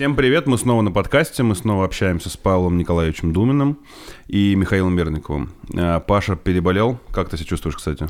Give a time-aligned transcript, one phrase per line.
[0.00, 3.80] Всем привет, мы снова на подкасте, мы снова общаемся с Павлом Николаевичем Думиным
[4.28, 5.52] и Михаилом Берниковым.
[5.76, 8.06] А, Паша переболел, как ты себя чувствуешь, кстати?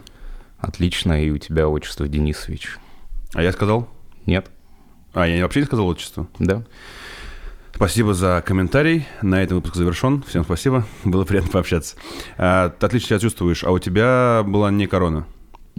[0.61, 2.79] Отлично, и у тебя отчество Денисович.
[3.35, 3.89] А я сказал?
[4.25, 4.53] Нет.
[5.15, 6.29] А, я вообще не сказал отчество?
[6.39, 6.65] Да.
[7.75, 9.09] Спасибо за комментарий.
[9.21, 10.23] На этом выпуск завершен.
[10.29, 10.87] Всем спасибо.
[11.03, 11.97] Было приятно пообщаться.
[12.39, 13.65] А, ты отлично себя чувствуешь.
[13.65, 15.27] А у тебя была не корона?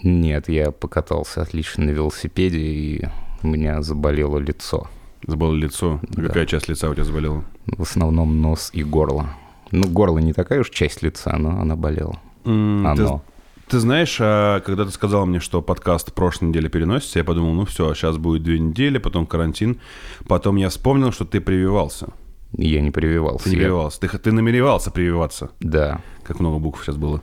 [0.03, 3.05] Нет, я покатался отлично на велосипеде, и
[3.43, 4.89] у меня заболело лицо.
[5.27, 5.99] Заболело лицо?
[6.01, 6.23] Да.
[6.23, 7.43] Какая часть лица у тебя заболела?
[7.67, 9.29] В основном нос и горло.
[9.71, 12.19] Ну, горло не такая уж часть лица, но она болела.
[12.43, 13.23] Mm, Оно.
[13.65, 17.53] Ты, ты знаешь, а когда ты сказал мне, что подкаст прошлой неделе переносится, я подумал,
[17.53, 19.79] ну все, сейчас будет две недели, потом карантин.
[20.27, 22.09] Потом я вспомнил, что ты прививался.
[22.57, 23.45] Я не прививался.
[23.45, 23.61] Ты не я...
[23.61, 23.99] прививался.
[24.01, 25.51] Ты, ты намеревался прививаться.
[25.61, 26.01] Да.
[26.23, 27.21] Как много букв сейчас было.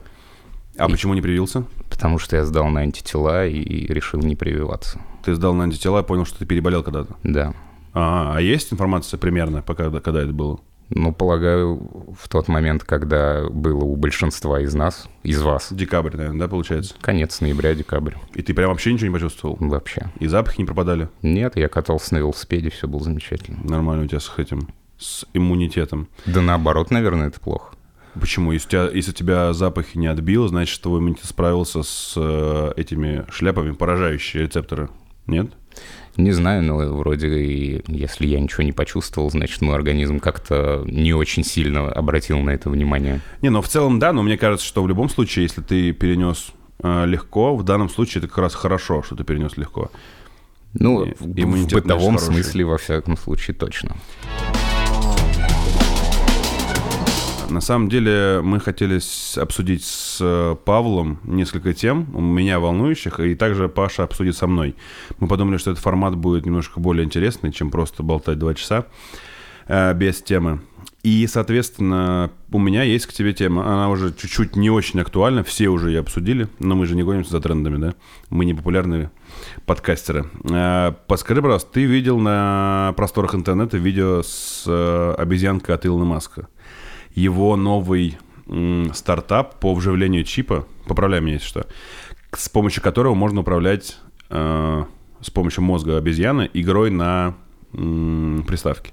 [0.77, 0.91] А и...
[0.91, 1.65] почему не привился?
[1.89, 5.01] Потому что я сдал на антитела и решил не прививаться.
[5.23, 7.15] Ты сдал на антитела и понял, что ты переболел когда-то?
[7.23, 7.53] Да.
[7.93, 10.59] А, а есть информация примерно, пока, когда это было?
[10.89, 15.67] Ну, полагаю, в тот момент, когда было у большинства из нас, из вас.
[15.71, 16.95] Декабрь, наверное, да, получается?
[16.99, 18.15] Конец ноября, декабрь.
[18.33, 19.55] И ты прям вообще ничего не почувствовал?
[19.59, 20.07] Вообще.
[20.19, 21.09] И запахи не пропадали?
[21.21, 23.59] Нет, я катался на велосипеде, все было замечательно.
[23.63, 26.07] Нормально у тебя с этим, с иммунитетом.
[26.25, 27.75] Да наоборот, наверное, это плохо.
[28.19, 28.51] Почему?
[28.51, 33.25] Если, у тебя, если тебя запахи не отбило, значит, твой иммунитет справился с э, этими
[33.29, 34.89] шляпами, поражающие рецепторы.
[35.27, 35.51] Нет?
[36.17, 41.13] Не знаю, но вроде и если я ничего не почувствовал, значит, мой организм как-то не
[41.13, 43.21] очень сильно обратил на это внимание.
[43.41, 46.51] Не, ну в целом да, но мне кажется, что в любом случае, если ты перенес
[46.83, 49.91] э, легко, в данном случае это как раз хорошо, что ты перенес легко.
[50.73, 53.95] Ну, и, в, в бытовом смысле, во всяком случае, точно.
[57.49, 58.99] На самом деле мы хотели
[59.39, 64.75] обсудить с э, Павлом несколько тем, у меня волнующих, и также Паша обсудит со мной.
[65.19, 68.85] Мы подумали, что этот формат будет немножко более интересный, чем просто болтать два часа
[69.67, 70.61] э, без темы.
[71.01, 73.65] И, соответственно, у меня есть к тебе тема.
[73.65, 77.31] Она уже чуть-чуть не очень актуальна, все уже ее обсудили, но мы же не гонимся
[77.31, 77.95] за трендами, да?
[78.29, 79.09] Мы не популярные
[79.65, 80.29] подкастеры.
[80.43, 86.47] Э, подскажи, пожалуйста, ты видел на просторах интернета видео с обезьянкой от Илона Маска?
[87.15, 88.17] Его новый
[88.93, 91.67] стартап по вживлению чипа, поправляй меня, если что,
[92.35, 93.97] с помощью которого можно управлять
[94.29, 94.83] э,
[95.21, 97.35] с помощью мозга обезьяны игрой на
[97.73, 98.91] м, приставке.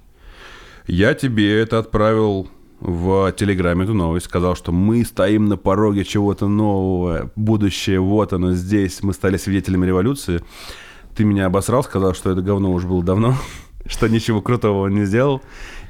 [0.86, 2.48] Я тебе это отправил
[2.80, 8.52] в Телеграме эту новость, сказал, что мы стоим на пороге чего-то нового, будущее вот оно
[8.52, 10.42] здесь, мы стали свидетелями революции.
[11.16, 13.34] Ты меня обосрал, сказал, что это говно уже было давно,
[13.86, 15.40] что ничего крутого он не сделал.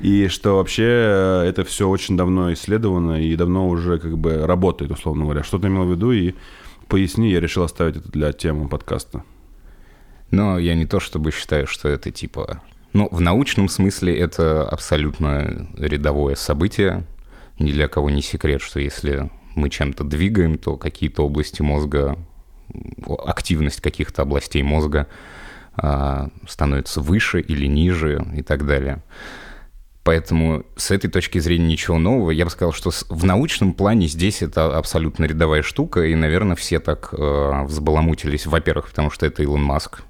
[0.00, 4.90] И что вообще э, это все очень давно исследовано и давно уже как бы работает,
[4.90, 5.42] условно говоря.
[5.42, 6.34] Что ты имел в виду и
[6.88, 9.24] поясни, я решил оставить это для темы подкаста.
[10.30, 12.62] Но я не то чтобы считаю, что это типа...
[12.92, 17.04] Ну, в научном смысле это абсолютно рядовое событие.
[17.58, 22.18] Ни для кого не секрет, что если мы чем-то двигаем, то какие-то области мозга,
[23.24, 25.08] активность каких-то областей мозга
[25.76, 29.02] а, становится выше или ниже и так далее.
[30.06, 32.30] Поэтому с этой точки зрения ничего нового.
[32.30, 36.78] Я бы сказал, что в научном плане здесь это абсолютно рядовая штука, и, наверное, все
[36.78, 38.46] так э, взбаламутились.
[38.46, 40.04] Во-первых, потому что это Илон Маск.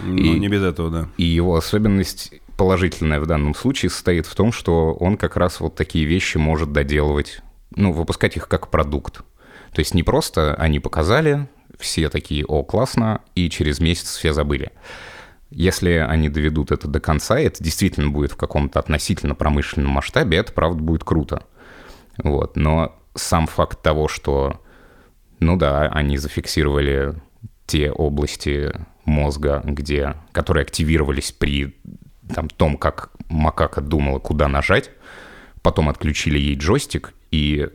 [0.00, 1.08] Ну, и, не без этого, да.
[1.16, 5.74] И его особенность положительная в данном случае состоит в том, что он как раз вот
[5.74, 7.40] такие вещи может доделывать,
[7.74, 9.24] ну, выпускать их как продукт.
[9.72, 11.48] То есть не просто они показали,
[11.80, 14.70] все такие, о, классно, и через месяц все забыли.
[15.54, 20.52] Если они доведут это до конца, это действительно будет в каком-то относительно промышленном масштабе, это,
[20.52, 21.44] правда, будет круто.
[22.22, 22.56] Вот.
[22.56, 24.60] Но сам факт того, что,
[25.40, 27.14] ну да, они зафиксировали
[27.66, 28.72] те области
[29.04, 31.76] мозга, где, которые активировались при
[32.34, 34.90] там, том, как макака думала, куда нажать,
[35.62, 37.68] потом отключили ей джойстик и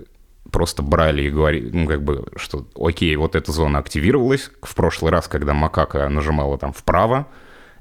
[0.51, 4.49] просто брали и говорили, ну, как бы, что, окей, вот эта зона активировалась.
[4.61, 7.27] В прошлый раз, когда макака нажимала там вправо,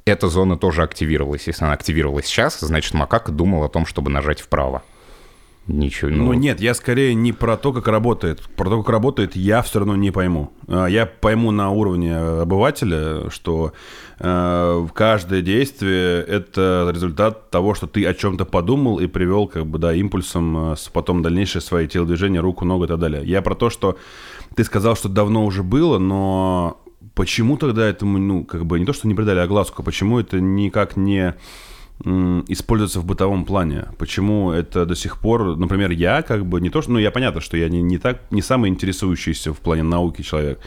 [0.07, 1.47] эта зона тоже активировалась.
[1.49, 4.83] Если она активировалась сейчас, значит, макака думал о том, чтобы нажать вправо.
[5.67, 6.13] Ничего.
[6.13, 6.27] Ну...
[6.27, 8.41] ну нет, я скорее не про то, как работает.
[8.57, 10.53] Про то, как работает, я все равно не пойму.
[10.69, 13.73] А, я пойму на уровне обывателя, что
[14.21, 19.81] э, каждое действие это результат того, что ты о чем-то подумал и привел, как бы,
[19.81, 23.25] да, импульсом э, потом дальнейшее свои телодвижения, руку, ногу и так далее.
[23.25, 23.99] Я про то, что
[24.55, 26.81] ты сказал, что давно уже было, но
[27.15, 30.41] почему тогда этому, ну, как бы не то, что не придали огласку, а почему это
[30.41, 31.35] никак не
[32.05, 33.87] используется в бытовом плане.
[33.99, 37.41] Почему это до сих пор, например, я как бы не то, что, ну, я понятно,
[37.41, 40.61] что я не, не так, не самый интересующийся в плане науки человек,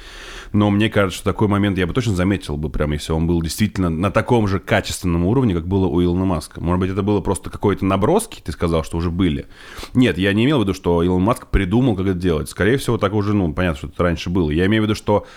[0.54, 3.44] но мне кажется, что такой момент я бы точно заметил бы, прям, если он был
[3.44, 6.62] действительно на таком же качественном уровне, как было у Илона Маска.
[6.62, 9.46] Может быть, это было просто какой-то наброски, ты сказал, что уже были.
[9.94, 12.50] Нет, я не имел в виду, что Илон Маск придумал, как это делать.
[12.50, 14.50] Скорее всего, так уже, ну, понятно, что это раньше было.
[14.50, 15.28] Я имею в виду, что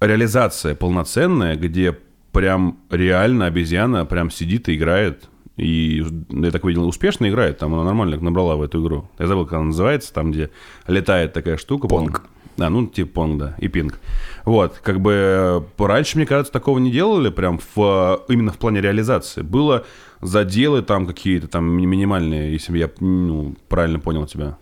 [0.00, 1.96] реализация полноценная, где
[2.32, 5.28] прям реально обезьяна прям сидит и играет.
[5.56, 7.58] И я так видел, успешно играет.
[7.58, 9.08] Там она нормально набрала в эту игру.
[9.18, 10.50] Я забыл, как она называется, там, где
[10.86, 11.88] летает такая штука.
[11.88, 12.22] Понг.
[12.56, 14.00] Да, ну, типа понг, да, и пинг.
[14.44, 19.42] Вот, как бы раньше, мне кажется, такого не делали прям в, именно в плане реализации.
[19.42, 19.84] Было
[20.22, 24.56] заделы там какие-то там минимальные, если я ну, правильно понял тебя.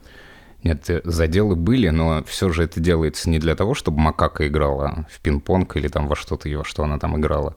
[0.65, 5.07] Нет, э, заделы были, но все же это делается не для того, чтобы макака играла
[5.11, 7.55] в пинг-понг или там во что-то, во что она там играла.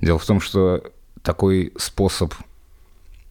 [0.00, 0.82] Дело в том, что
[1.22, 2.34] такой способ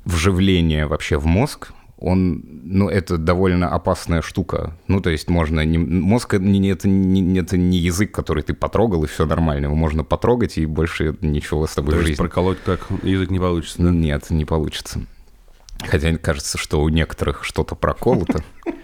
[0.05, 4.77] вживления вообще в мозг, он, ну, это довольно опасная штука.
[4.87, 5.65] Ну, то есть можно...
[5.65, 9.65] Не, мозг не, это, не, это не язык, который ты потрогал, и все нормально.
[9.65, 12.17] Его можно потрогать, и больше ничего с тобой То в жизни...
[12.17, 13.89] проколоть как язык не получится, да?
[13.89, 15.01] Нет, не получится.
[15.79, 18.43] Хотя кажется, что у некоторых что-то проколото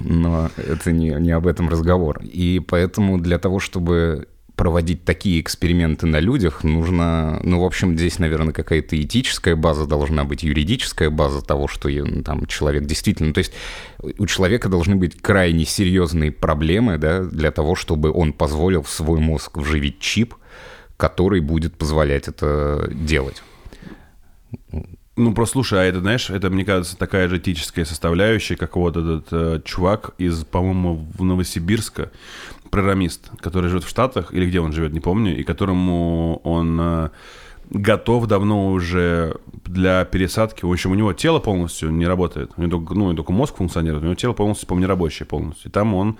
[0.00, 2.20] но это не, не об этом разговор.
[2.22, 8.18] И поэтому для того, чтобы проводить такие эксперименты на людях, нужно, ну, в общем, здесь,
[8.18, 13.34] наверное, какая-то этическая база должна быть, юридическая база того, что ну, там человек действительно...
[13.34, 13.52] То есть
[14.18, 19.18] у человека должны быть крайне серьезные проблемы, да, для того, чтобы он позволил в свой
[19.18, 20.34] мозг вживить чип,
[20.96, 23.42] который будет позволять это делать.
[25.16, 28.96] Ну, просто слушай, а это, знаешь, это, мне кажется, такая же этическая составляющая, как вот
[28.96, 32.10] этот э, чувак из, по-моему, в Новосибирска,
[32.70, 37.10] программист, который живет в Штатах, или где он живет, не помню, и которому он э,
[37.70, 40.64] готов давно уже для пересадки.
[40.64, 42.50] В общем, у него тело полностью не работает.
[42.56, 45.70] У него только, ну, только мозг функционирует, у него тело полностью, по-моему, не рабочее полностью.
[45.70, 46.18] И там он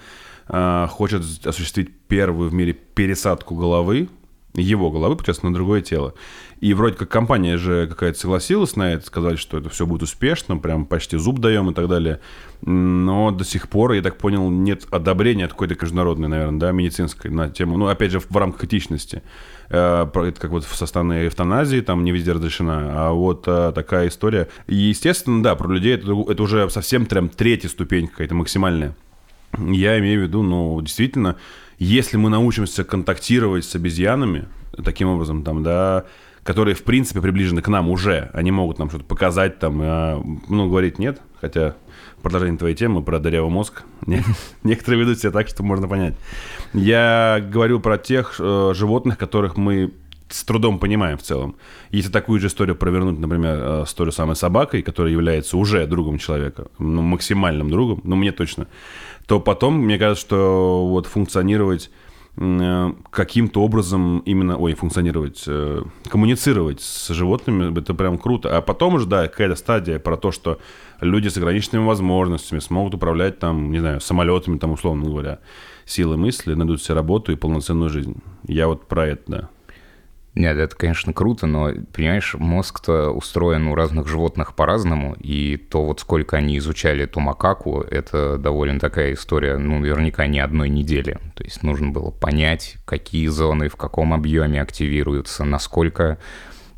[0.49, 4.09] э, хочет осуществить первую в мире пересадку головы,
[4.55, 6.15] его головы, получается, на другое тело.
[6.61, 10.57] И вроде как компания же какая-то согласилась на это, сказали, что это все будет успешно,
[10.57, 12.21] прям почти зуб даем и так далее.
[12.63, 17.31] Но до сих пор, я так понял, нет одобрения от какой-то международной, наверное, да, медицинской
[17.31, 19.23] на тему, ну, опять же, в рамках этичности.
[19.69, 24.09] Э, это как вот со стороны эвтаназии, там не везде разрешена, а вот э, такая
[24.09, 24.49] история.
[24.67, 28.97] И, естественно, да, про людей это, это уже совсем прям третья ступень какая-то максимальная.
[29.59, 31.37] Я имею в виду, ну, действительно,
[31.79, 34.47] если мы научимся контактировать с обезьянами,
[34.83, 36.05] таким образом, там, да,
[36.45, 38.31] которые, в принципе, приближены к нам уже.
[38.35, 41.75] Они могут нам что-то показать, там, а, ну, говорить нет, хотя
[42.23, 43.83] продолжение твоей темы про дырявый мозг.
[44.63, 46.15] Некоторые ведут себя так, что можно понять.
[46.75, 49.93] Я говорю про тех э, животных, которых мы
[50.29, 51.57] с трудом понимаем в целом.
[51.91, 55.87] Если такую же историю провернуть, например, э, с той же самой собакой, которая является уже
[55.87, 58.67] другом человека, ну, максимальным другом, ну, мне точно,
[59.27, 61.91] то потом, мне кажется, что вот функционировать
[62.37, 68.57] каким-то образом именно, ой, функционировать, э, коммуницировать с животными, это прям круто.
[68.57, 70.59] А потом уже, да, какая-то стадия про то, что
[71.01, 75.39] люди с ограниченными возможностями смогут управлять там, не знаю, самолетами, там, условно говоря,
[75.85, 78.17] силой мысли, найдут себе работу и полноценную жизнь.
[78.49, 79.49] Я вот про это, да.
[80.35, 86.01] Нет, это, конечно, круто, но, понимаешь, мозг-то устроен у разных животных по-разному, и то вот
[86.01, 91.19] сколько они изучали эту макаку, это довольно такая история, ну, наверняка не одной недели.
[91.37, 96.19] То есть нужно было понять, какие зоны, в каком объеме активируются, насколько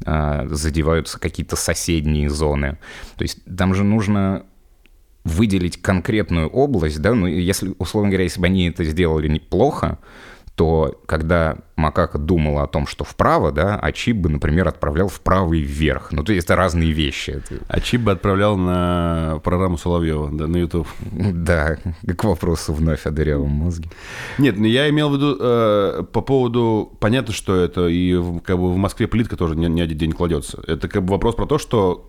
[0.05, 2.77] э, задеваются какие-то соседние зоны.
[3.17, 4.45] То есть там же нужно
[5.25, 9.99] выделить конкретную область, да, ну, если, условно говоря, если бы они это сделали неплохо,
[10.57, 15.53] то когда макака думала о том, что вправо, да, а чип бы, например, отправлял вправо
[15.53, 16.13] и вверх.
[16.13, 17.43] Ну, то есть это разные вещи.
[17.69, 20.89] А чип бы отправлял на программу Соловьева, да, на YouTube.
[21.47, 21.77] Да,
[22.17, 23.91] к вопросу вновь о дырявом мозге.
[24.39, 26.97] Нет, ну я имел в виду э, по поводу...
[26.99, 30.63] Понятно, что это и как бы в Москве плитка тоже не, не один день кладется.
[30.67, 32.09] Это как бы вопрос про то, что...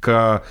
[0.00, 0.44] К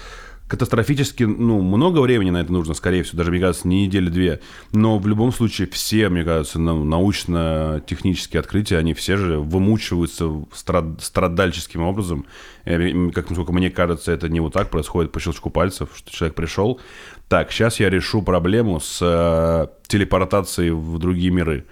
[0.48, 4.39] катастрофически, ну, много времени на это нужно, скорее всего, даже, мне кажется, не недели-две.
[4.72, 11.82] Но в любом случае все, мне кажется, научно-технические открытия, они все же вымучиваются страд страдальческим
[11.82, 12.25] образом.
[12.66, 16.36] И, как, насколько мне кажется, это не вот так происходит по щелчку пальцев, что человек
[16.36, 16.80] пришел.
[17.27, 21.66] Так, сейчас я решу проблему с э, телепортацией в другие миры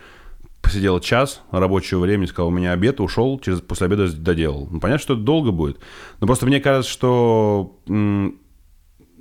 [0.61, 4.67] посидел час рабочего времени, сказал, у меня обед, ушел, через, после обеда доделал.
[4.71, 5.77] Ну, понятно, что это долго будет.
[6.19, 7.77] Но просто мне кажется, что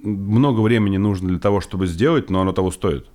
[0.04, 3.06] много времени нужно для того, чтобы сделать, но оно того стоит.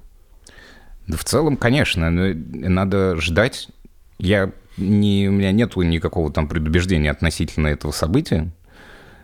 [1.08, 3.70] В целом, конечно, надо ждать.
[4.18, 8.52] Я не, у меня нет никакого там предубеждения относительно этого события.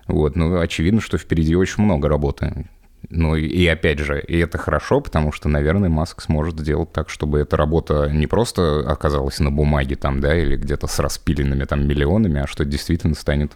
[0.08, 2.68] Вот, ну, очевидно, что впереди очень много работы.
[3.10, 7.10] Ну и, и опять же, и это хорошо, потому что, наверное, Маск сможет сделать так,
[7.10, 11.88] чтобы эта работа не просто оказалась на бумаге там, да, или где-то с распиленными там
[11.88, 13.52] миллионами, а что действительно станет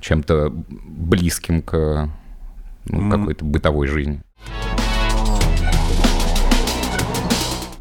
[0.00, 2.10] чем-то близким к
[2.86, 3.10] ну, mm.
[3.10, 4.22] какой-то бытовой жизни.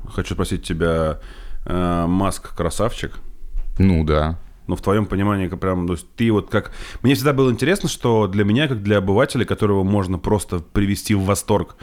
[0.08, 1.20] Хочу спросить тебя,
[1.66, 3.20] э, Маск красавчик?
[3.78, 4.40] Ну да.
[4.68, 6.72] Ну, в твоем понимании, как прям, то есть ты вот как...
[7.04, 11.24] Мне всегда было интересно, что для меня, как для обывателя, которого можно просто привести в
[11.24, 11.76] восторг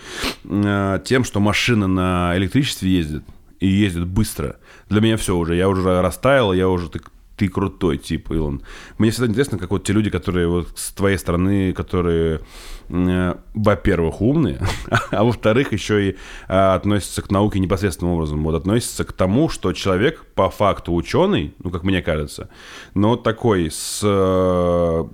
[0.44, 3.24] э, тем, что машина на электричестве ездит,
[3.60, 4.56] и ездит быстро.
[4.88, 8.62] Для меня все уже, я уже растаял, я уже так ты крутой, типа, Илон.
[8.98, 12.40] Мне всегда интересно, как вот те люди, которые вот с твоей стороны, которые,
[12.88, 14.60] э, во-первых, умные,
[15.10, 16.16] а во-вторых, еще и
[16.48, 18.44] э, относятся к науке непосредственным образом.
[18.44, 22.48] Вот относятся к тому, что человек по факту ученый, ну, как мне кажется,
[22.94, 25.04] но такой с, э,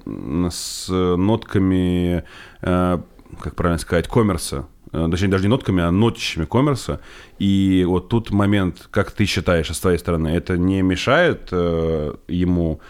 [0.50, 2.24] с нотками,
[2.62, 2.98] э,
[3.40, 7.00] как правильно сказать, коммерса, точнее, даже не нотками, а нотищами коммерса.
[7.38, 12.80] И вот тут момент, как ты считаешь, с твоей стороны, это не мешает э, ему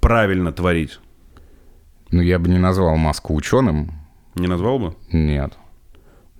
[0.00, 1.00] правильно творить?
[2.10, 3.92] Ну, я бы не назвал Маску ученым.
[4.34, 4.94] Не назвал бы?
[5.12, 5.52] Нет.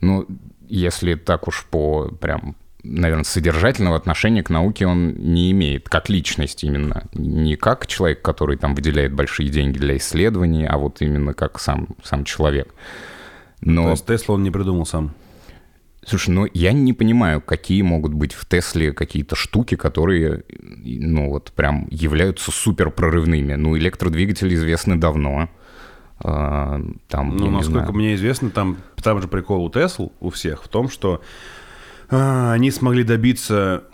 [0.00, 0.26] Ну,
[0.68, 6.64] если так уж по прям наверное, содержательного отношения к науке он не имеет, как личность
[6.64, 7.04] именно.
[7.12, 11.88] Не как человек, который там выделяет большие деньги для исследований, а вот именно как сам,
[12.02, 12.74] сам человек.
[13.60, 13.84] Но...
[13.84, 15.14] То есть Тесла он не придумал сам?
[16.06, 20.44] Слушай, ну я не понимаю, какие могут быть в Тесле какие-то штуки, которые,
[20.84, 23.54] ну вот прям являются супер прорывными.
[23.54, 25.50] Ну электродвигатели известны давно.
[26.20, 30.68] А, там, ну, насколько мне известно, там, там же прикол у Тесл, у всех, в
[30.68, 31.20] том, что
[32.10, 33.84] а, они смогли добиться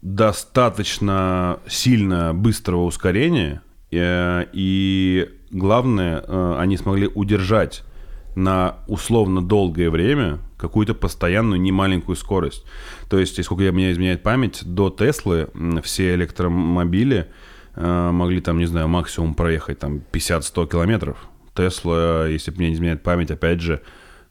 [0.00, 7.82] достаточно сильно быстрого ускорения, и, э, и главное, э, они смогли удержать
[8.34, 12.64] на условно долгое время какую-то постоянную немаленькую скорость.
[13.08, 15.48] То есть, сколько я меня изменяет память, до Теслы
[15.82, 17.28] все электромобили
[17.74, 21.18] э, могли там, не знаю, максимум проехать там 50-100 километров.
[21.54, 23.82] Тесла, если мне не изменяет память, опять же,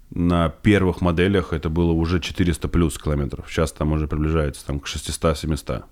[0.09, 3.45] на первых моделях это было уже 400 плюс километров.
[3.49, 5.83] Сейчас там уже приближается там, к 600-700.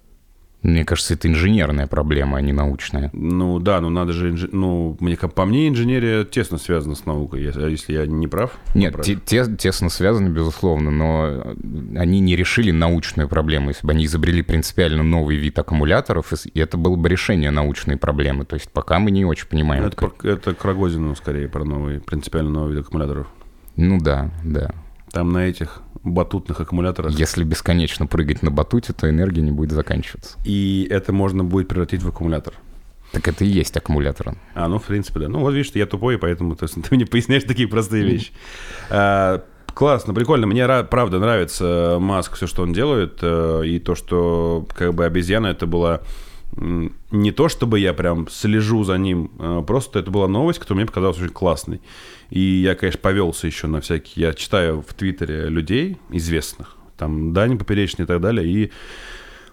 [0.63, 3.09] Мне кажется, это инженерная проблема, а не научная.
[3.13, 4.29] Ну да, но надо же...
[4.29, 4.47] Инж...
[4.51, 8.59] Ну, мне, по мне, инженерия тесно связана с наукой, если я не прав.
[8.75, 11.55] Нет, те, те, тесно связаны, безусловно, но
[11.97, 13.69] они не решили научную проблему.
[13.69, 18.45] Если бы они изобрели принципиально новый вид аккумуляторов, и это было бы решение научной проблемы.
[18.45, 19.85] То есть пока мы не очень понимаем.
[19.85, 20.23] Это, как...
[20.23, 23.27] это к Рогозину скорее про новый, принципиально новый вид аккумуляторов.
[23.77, 24.75] Ну да, да.
[25.11, 27.11] Там на этих батутных аккумуляторах.
[27.11, 30.37] Если бесконечно прыгать на батуте, то энергия не будет заканчиваться.
[30.45, 32.53] И это можно будет превратить в аккумулятор.
[33.11, 34.35] Так это и есть аккумулятор.
[34.55, 35.27] А, ну, в принципе, да.
[35.27, 38.31] Ну, вот видишь, я тупой, поэтому ты, ты мне поясняешь такие простые вещи.
[38.89, 39.43] А,
[39.73, 40.47] классно, прикольно.
[40.47, 43.19] Мне, правда, нравится Маск, все, что он делает.
[43.21, 46.01] Э, и то, что как бы обезьяна это была
[46.55, 50.87] не то, чтобы я прям слежу за ним, а просто это была новость, которая мне
[50.87, 51.81] показалась очень классной.
[52.31, 54.27] И я, конечно, повелся еще на всякие...
[54.27, 58.71] Я читаю в Твиттере людей известных, там Дани Поперечный и так далее, и,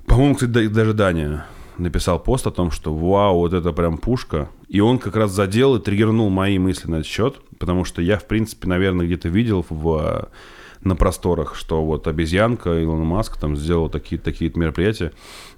[0.06, 1.44] по-моему, кстати, даже Даня
[1.76, 4.49] написал пост о том, что вау, вот это прям пушка.
[4.68, 8.16] И он как раз задел и триггернул мои мысли на этот счет, потому что я,
[8.18, 10.28] в принципе, наверное, где-то видел в,
[10.82, 15.12] на просторах, что вот обезьянка, Илон Маск там сделал такие, такие мероприятия,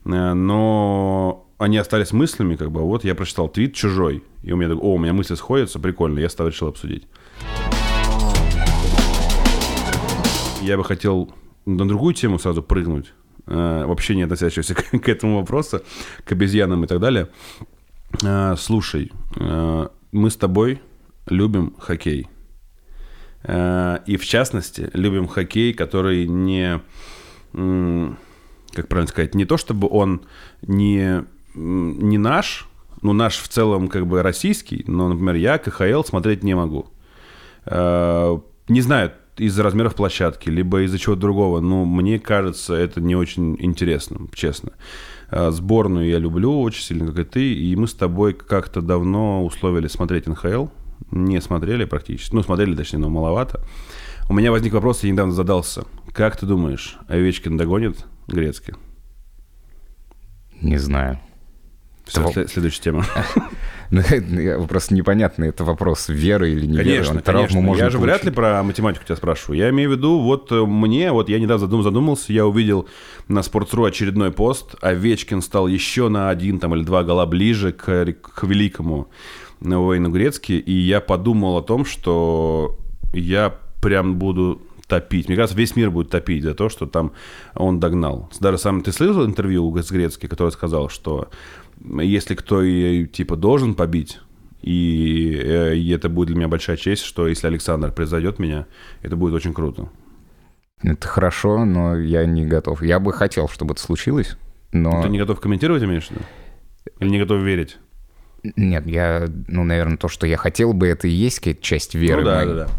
[0.05, 4.75] э, но они остались мыслями, как бы, вот я прочитал твит чужой, и у меня,
[4.75, 7.07] о, у меня мысли сходятся, прикольно, я стал решил обсудить.
[10.63, 11.31] Я бы хотел
[11.67, 13.13] на другую тему сразу прыгнуть,
[13.47, 15.83] э, вообще не относящуюся к, к этому вопросу,
[16.25, 17.29] к обезьянам и так далее.
[18.25, 20.81] Э, слушай, э, мы с тобой
[21.27, 22.27] любим хоккей.
[23.43, 26.83] И в частности, любим хоккей, который не,
[27.53, 30.27] как правильно сказать, не то чтобы он
[30.61, 32.69] не не наш,
[33.03, 36.87] ну, наш в целом как бы российский, но, например, я КХЛ смотреть не могу.
[37.67, 38.39] Э,
[38.69, 43.57] не знаю, из-за размеров площадки, либо из-за чего-то другого, но мне кажется, это не очень
[43.59, 44.73] интересно, честно.
[45.31, 49.45] Э, сборную я люблю очень сильно, как и ты, и мы с тобой как-то давно
[49.45, 50.67] условили смотреть НХЛ,
[51.11, 53.65] не смотрели практически, ну, смотрели, точнее, но маловато.
[54.29, 55.85] У меня возник вопрос, я недавно задался.
[56.13, 58.75] Как ты думаешь, Овечкин догонит Грецкий?
[60.61, 61.19] Не знаю.
[62.11, 63.05] Все, Тво- сле- следующая тема.
[63.93, 66.85] Ну, это Просто непонятно, это вопрос веры или не веры.
[66.91, 67.61] Конечно, Он травму конечно.
[67.61, 68.35] можно Я же вряд ли получить.
[68.37, 69.59] про математику тебя спрашиваю.
[69.59, 72.89] Я имею в виду, вот э, мне, вот я недавно задум- задумался, я увидел
[73.27, 78.07] на Sports.ru очередной пост, Овечкин стал еще на один там, или два гола ближе к,
[78.23, 79.09] к великому
[79.61, 82.79] Уэйну Грецки, и я подумал о том, что
[83.13, 85.29] я прям буду топить.
[85.29, 87.13] Мне кажется, весь мир будет топить за то, что там
[87.55, 88.29] он догнал.
[88.41, 91.29] Даже сам ты слышал интервью с Грецки, который сказал, что
[91.85, 94.21] если кто и типа должен побить,
[94.63, 98.67] и, э, и это будет для меня большая честь, что если Александр превзойдет меня,
[99.03, 99.89] это будет очень круто.
[100.83, 102.83] Это хорошо, но я не готов.
[102.83, 104.37] Я бы хотел, чтобы это случилось,
[104.73, 105.03] но...
[105.03, 106.23] Ты не готов комментировать, имеешь в виду?
[107.01, 107.79] Или не готов верить?
[108.57, 112.23] Нет, я, ну, наверное, то, что я хотел бы, это и есть какая-то часть веры
[112.23, 112.49] ну да, моей.
[112.49, 112.71] да, да.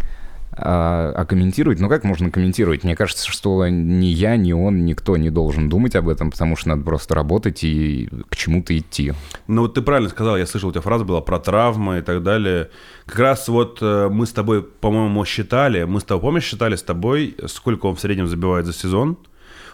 [0.53, 2.83] А, а комментировать, ну как можно комментировать?
[2.83, 6.69] Мне кажется, что ни я, ни он, никто не должен думать об этом, потому что
[6.69, 9.13] надо просто работать и к чему-то идти.
[9.47, 12.21] Ну вот ты правильно сказал, я слышал, у тебя фраза была про травмы и так
[12.21, 12.69] далее.
[13.05, 16.83] Как раз вот э, мы с тобой, по-моему, считали, мы с тобой, помнишь, считали с
[16.83, 19.17] тобой, сколько он в среднем забивает за сезон,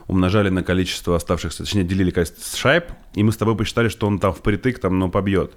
[0.08, 4.20] умножали на количество оставшихся, точнее, делили количество шайб, и мы с тобой посчитали, что он
[4.20, 5.54] там впритык, там, ну, побьет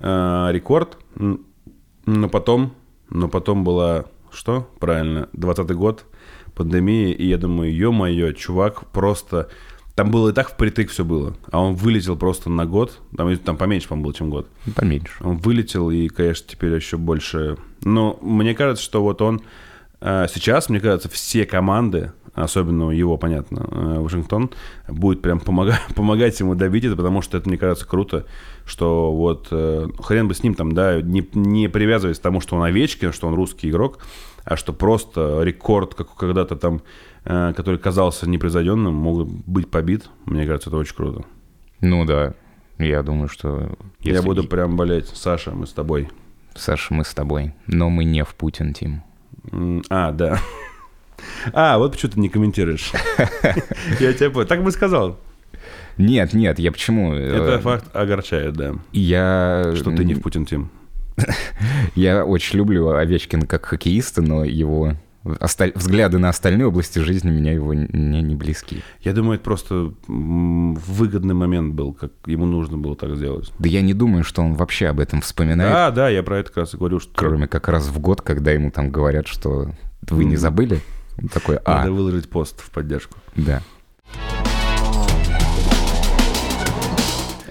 [0.00, 0.98] э, рекорд.
[2.06, 2.74] Но потом,
[3.08, 4.68] но потом была, что?
[4.78, 6.04] Правильно, 20 год,
[6.54, 9.48] пандемия, и я думаю, ё-моё, чувак просто...
[9.96, 13.56] Там было и так впритык все было, а он вылетел просто на год, там, там
[13.58, 14.48] поменьше, по-моему, было, чем год.
[14.74, 15.12] Поменьше.
[15.20, 17.56] Он вылетел, и, конечно, теперь еще больше...
[17.84, 19.42] Но мне кажется, что вот он...
[20.00, 24.50] э, Сейчас, мне кажется, все команды, особенно его, понятно, э, Вашингтон,
[24.88, 28.24] будет прям помогать, помогать ему добить это, потому что это, мне кажется, круто,
[28.70, 32.54] что вот э, хрен бы с ним там, да, не, не привязываясь к тому, что
[32.56, 33.98] он Овечкин, что он русский игрок,
[34.44, 36.82] а что просто рекорд, как когда-то там,
[37.24, 40.08] э, который казался непревзойденным, мог быть побит.
[40.24, 41.24] Мне кажется, это очень круто.
[41.80, 42.34] Ну да,
[42.78, 43.72] я думаю, что...
[43.98, 45.08] Я если- буду прям болеть.
[45.08, 46.08] Саша, мы с тобой.
[46.54, 49.02] Саша, мы с тобой, но мы не в Путин, Тим.
[49.90, 50.38] А, да.
[51.52, 52.92] А, вот почему ты не комментируешь.
[54.00, 54.46] Я тебя понял.
[54.46, 55.18] Так бы сказал.
[55.98, 57.12] Нет, нет, я почему?
[57.14, 58.74] Это Э, факт огорчает, да.
[58.92, 59.72] Я...
[59.76, 60.70] Что ты не в Путин Тим.
[61.94, 64.94] Я очень люблю Овечкина как хоккеиста, но его
[65.40, 68.82] осталь- взгляды на остальные области жизни меня его н- мне не близки.
[69.02, 73.52] Я думаю, это просто выгодный момент был, как ему нужно было так сделать.
[73.58, 76.48] Да я не думаю, что он вообще об этом вспоминает, Да, да, я про это
[76.48, 79.70] как раз и говорю, что кроме как раз в год, когда ему там говорят, что
[80.08, 80.80] вы не забыли?
[81.20, 83.18] Он такой, а, надо выложить пост в поддержку.
[83.36, 83.62] да.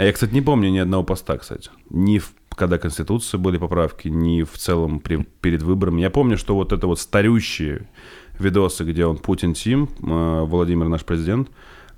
[0.05, 1.69] Я, кстати, не помню ни одного поста, кстати.
[1.89, 6.01] Ни в, когда Конституции были поправки, ни в целом при- перед выборами.
[6.01, 7.89] Я помню, что вот это вот старющие
[8.37, 11.49] видосы, где он Путин Тим, э, Владимир наш президент,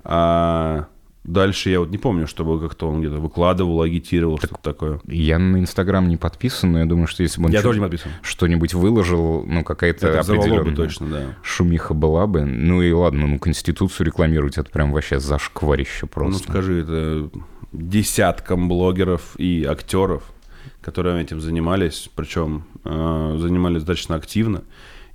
[0.04, 0.86] а
[1.24, 5.00] дальше я вот не помню, чтобы как-то он где-то выкладывал, агитировал, что-то такое.
[5.06, 7.84] Я на Инстаграм не подписан, но я думаю, что если бы он Я тоже не
[7.84, 8.10] подписан.
[8.22, 11.22] что-нибудь выложил, ну, какая-то взорвало бы определенная точно, да.
[11.42, 12.44] шумиха была бы.
[12.44, 16.50] Ну и ладно, ну, Конституцию рекламировать, это прям вообще зашкварище Ну, просто.
[16.50, 17.30] скажи, это
[17.72, 20.32] десяткам блогеров и актеров,
[20.80, 24.62] которые этим занимались, причем э, занимались достаточно активно.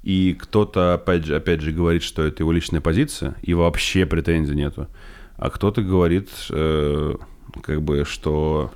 [0.04, 4.56] И кто-то, опять же, опять же, говорит, что это его личная позиция, и вообще претензий
[4.56, 4.88] нету.
[5.36, 7.16] А кто-то говорит, э,
[7.62, 8.72] как бы, что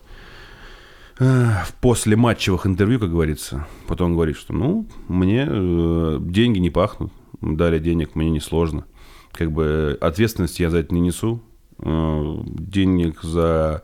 [1.20, 6.70] э, в после матчевых интервью, как говорится, потом говорит, что, ну, мне э, деньги не
[6.70, 8.86] пахнут, дали денег, мне несложно.
[9.32, 11.41] Как бы ответственности я за это не несу.
[11.84, 13.84] Денег за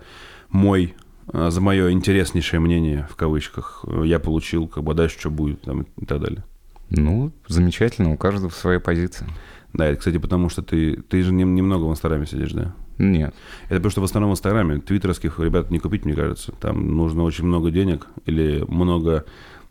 [0.50, 0.96] мой
[1.34, 5.30] э, за мое интереснейшее мнение, в кавычках, э, я получил, как бы а дальше что
[5.30, 6.44] будет, там, и так далее.
[6.90, 9.28] Ну, замечательно, у каждого своя позиция.
[9.74, 12.74] Да, это, кстати, потому что ты, ты же нем- немного в Инстаграме сидишь, да?
[12.98, 13.36] Нет.
[13.66, 16.54] Это потому что в основном в Инстаграме твиттерских ребят не купить, мне кажется.
[16.60, 19.26] Там нужно очень много денег или много,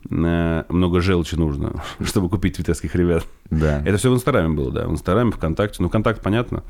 [0.09, 3.25] э, много желчи нужно, чтобы купить твиттерских ребят.
[3.49, 3.81] Да.
[3.83, 4.87] Это все в Инстаграме было, да.
[4.87, 5.81] В Инстаграме, ВКонтакте.
[5.81, 6.63] Ну, ВКонтакте, понятно.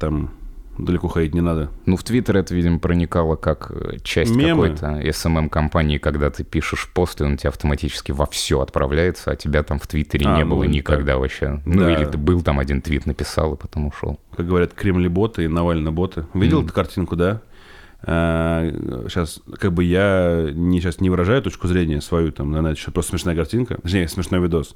[0.00, 0.30] Там
[0.78, 1.70] далеко ходить не надо.
[1.86, 7.20] Ну, в Твиттер это, видимо, проникало как э, часть какой-то SMM-компании, когда ты пишешь пост,
[7.20, 10.54] и он тебе автоматически во все отправляется, а тебя там в Твиттере А, не ну,
[10.56, 11.60] было никогда вообще.
[11.64, 11.92] Ну, Да.
[11.92, 14.18] или ты был там один твит написал, и потом ушел.
[14.36, 16.26] Как говорят, Кремли-боты и Навальный-боты.
[16.34, 16.66] Видел Мгм.
[16.66, 17.42] эту картинку, да?
[18.04, 22.90] сейчас, как бы я не, сейчас не выражаю точку зрения свою, там, на это еще
[22.90, 24.74] просто смешная картинка, точнее, смешной видос,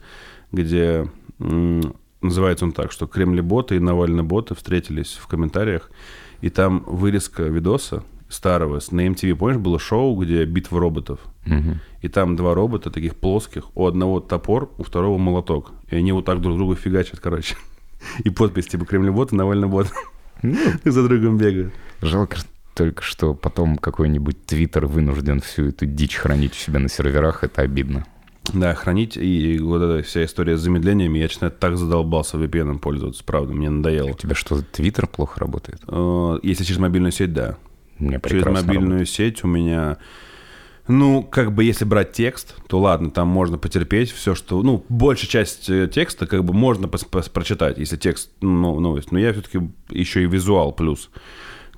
[0.52, 1.08] где
[2.20, 5.90] называется он так, что Кремли-боты и Навальный-боты встретились в комментариях,
[6.40, 11.80] и там вырезка видоса старого, на MTV, помнишь, было шоу, где битва роботов, Мгм.
[12.02, 16.24] и там два робота таких плоских, у одного топор, у второго молоток, и они вот
[16.24, 17.54] так друг друга фигачат, короче.
[18.24, 19.90] И подпись типа Кремли-боты, Навальный-бот.
[20.42, 21.72] Ну, за другом бегают.
[22.02, 22.36] жалко,
[22.74, 27.62] Только что потом какой-нибудь твиттер вынужден всю эту дичь хранить у себя на серверах, это
[27.62, 28.04] обидно.
[28.54, 33.22] Да, хранить и вот эта вся история с замедлениями, я, честно, так задолбался VPN пользоваться,
[33.24, 34.10] правда, мне надоело.
[34.10, 35.80] У тебя что, твиттер плохо работает?
[35.88, 37.56] Э, Если через мобильную сеть, да.
[37.98, 39.08] Меня Через мобильную работает.
[39.08, 39.98] сеть у меня...
[40.88, 44.62] Ну, как бы если брать текст, то ладно, там можно потерпеть все, что...
[44.62, 49.10] Ну, большая часть э, текста как бы можно пос- пос- прочитать, если текст, ну, новость.
[49.10, 51.10] Но я все-таки еще и визуал плюс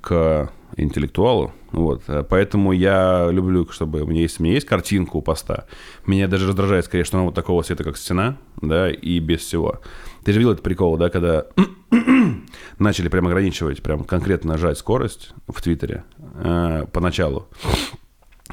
[0.02, 1.52] к интеллектуалу.
[1.72, 2.02] Вот.
[2.08, 5.66] Э, Поэтому я люблю, чтобы у меня есть, у меня есть картинка у поста.
[6.06, 9.80] Меня даже раздражает, скорее, что она вот такого цвета, как стена, да, и без всего.
[10.24, 11.46] Ты же видел этот прикол, да, когда
[12.78, 16.04] начали прям ограничивать, прям конкретно нажать скорость в Твиттере
[16.34, 17.48] э, поначалу.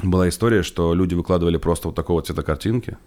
[0.03, 2.97] Была история, что люди выкладывали просто вот такого цвета картинки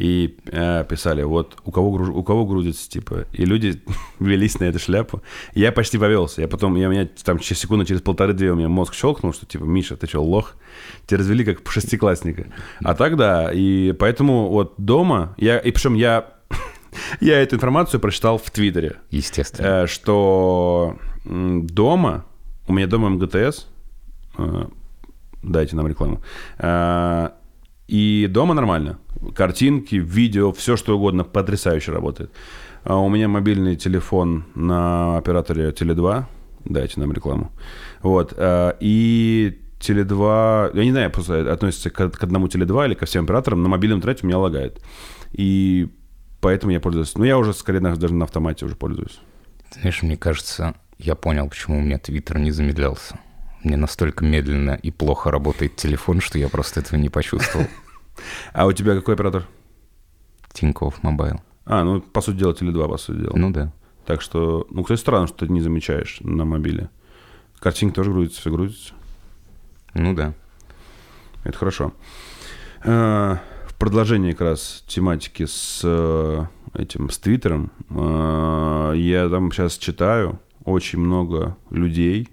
[0.00, 3.26] и э, писали, вот у кого, груж- у кого грузится, типа.
[3.32, 3.82] И люди
[4.18, 5.20] велись на эту шляпу.
[5.54, 6.40] Я почти повелся.
[6.40, 9.64] Я потом, я меня там через секунду, через полторы-две у меня мозг щелкнул, что типа,
[9.64, 10.54] Миша, ты что, лох?
[11.06, 12.46] Тебя развели как шестиклассника.
[12.82, 13.50] А так да.
[13.52, 16.32] И поэтому вот дома, я, и причем я,
[17.20, 19.82] я эту информацию прочитал в Твиттере Естественно.
[19.84, 22.24] э, что дома,
[22.68, 23.66] у меня дома МГТС,
[24.38, 24.64] э,
[25.42, 26.22] дайте нам рекламу,
[26.58, 27.30] э,
[27.90, 29.00] и дома нормально.
[29.34, 32.30] Картинки, видео, все что угодно потрясающе работает.
[32.84, 36.24] А у меня мобильный телефон на операторе Теле2,
[36.66, 37.50] дайте нам рекламу.
[38.00, 43.24] Вот, э, и Теле2, я не знаю, просто относится к, одному Теле2 или ко всем
[43.24, 44.80] операторам, на мобильном интернете у меня лагает.
[45.32, 45.88] И
[46.40, 47.16] поэтому я пользуюсь.
[47.16, 49.18] Ну, я уже, скорее, даже на автомате уже пользуюсь.
[49.72, 53.18] Знаешь, мне кажется, я понял, почему у меня твиттер не замедлялся.
[53.62, 57.66] Мне настолько медленно и плохо работает телефон, что я просто этого не почувствовал.
[58.52, 59.46] А у тебя какой оператор?
[60.52, 61.40] Тинькофф Мобайл.
[61.64, 63.32] А, ну, по сути дела, Теле2, по сути дела.
[63.34, 63.72] Ну да.
[64.04, 66.90] Так что, ну, кстати, странно, что ты не замечаешь на мобиле.
[67.60, 68.92] Картинки тоже грузится, все грузится.
[69.94, 70.34] Ну да.
[71.44, 71.94] Это хорошо.
[72.84, 73.36] Э,
[73.68, 76.44] В продолжении как раз тематики с э,
[76.74, 82.28] этим, с Твиттером, э, я там сейчас читаю, очень много людей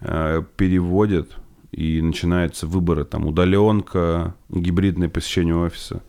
[0.00, 1.36] переводят,
[1.72, 6.02] и начинаются выборы, там, удаленка, гибридное посещение офиса.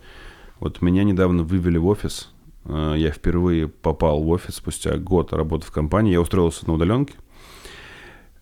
[0.60, 2.32] Вот меня недавно вывели в офис,
[2.66, 7.14] Э, я впервые попал в офис спустя год работы в компании, я устроился на удаленке,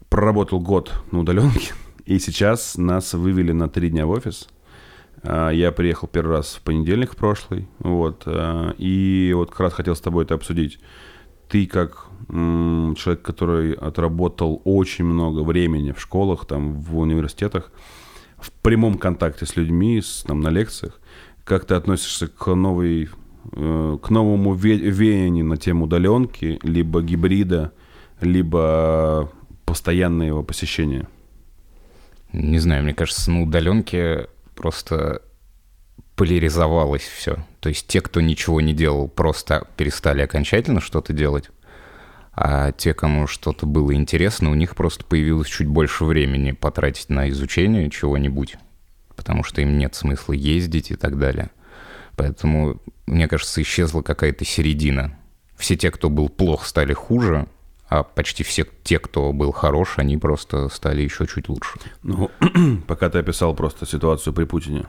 [0.09, 1.73] проработал год на удаленке,
[2.05, 4.47] и сейчас нас вывели на три дня в офис.
[5.23, 8.23] А, Я приехал первый раз в понедельник в прошлый, вот,
[8.77, 10.79] и вот как раз хотел с тобой это обсудить.
[11.49, 17.71] Ты как человек, который отработал очень много времени в школах, там, в университетах,
[18.37, 20.99] в прямом контакте с людьми, с, там, на лекциях,
[21.43, 23.09] как ты относишься к новой,
[23.51, 27.71] э, к новому ве- веянию на тему удаленки, либо гибрида,
[28.21, 29.31] либо
[29.65, 31.07] постоянное его посещение?
[32.31, 35.23] Не знаю, мне кажется, на удаленке просто
[36.19, 37.37] поляризовалось все.
[37.61, 41.49] То есть те, кто ничего не делал, просто перестали окончательно что-то делать.
[42.33, 47.29] А те, кому что-то было интересно, у них просто появилось чуть больше времени потратить на
[47.29, 48.57] изучение чего-нибудь.
[49.15, 51.51] Потому что им нет смысла ездить и так далее.
[52.17, 55.17] Поэтому, мне кажется, исчезла какая-то середина.
[55.55, 57.47] Все те, кто был плох, стали хуже,
[57.87, 61.79] а почти все те, кто был хорош, они просто стали еще чуть лучше.
[62.03, 62.29] Ну,
[62.87, 64.85] пока ты описал просто ситуацию при Путине,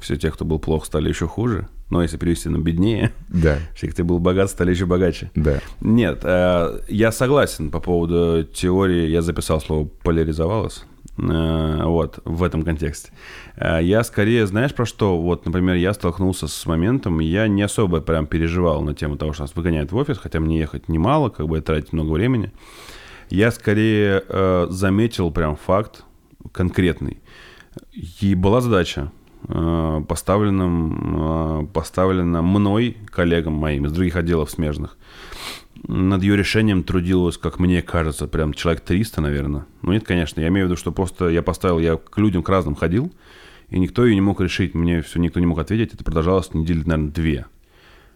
[0.00, 1.68] все те, кто был плох, стали еще хуже.
[1.90, 5.30] Но если перевести на беднее, Да, все, кто был богат, стали еще богаче.
[5.34, 5.60] да.
[5.80, 10.84] Нет, э, я согласен по поводу теории, я записал слово «поляризовалось»,
[11.18, 13.12] э, вот, в этом контексте.
[13.56, 15.20] Э, Я скорее, знаешь, про что?
[15.20, 19.42] Вот, например, я столкнулся с моментом, я не особо прям переживал на тему того, что
[19.42, 22.52] нас выгоняют в офис, хотя мне ехать немало, как бы тратить много времени.
[23.28, 24.22] Я скорее
[24.70, 26.04] заметил прям факт
[26.52, 27.18] конкретный.
[28.20, 29.10] И была задача,
[29.48, 34.96] э, поставлена, э, поставлена мной, коллегам моим из других отделов смежных.
[35.88, 39.66] Над ее решением трудилось, как мне кажется, прям человек 300, наверное.
[39.82, 42.48] Ну нет, конечно, я имею в виду, что просто я поставил, я к людям, к
[42.48, 43.12] разным ходил,
[43.68, 45.94] и никто ее не мог решить, мне все никто не мог ответить.
[45.94, 47.46] Это продолжалось недели, наверное, две.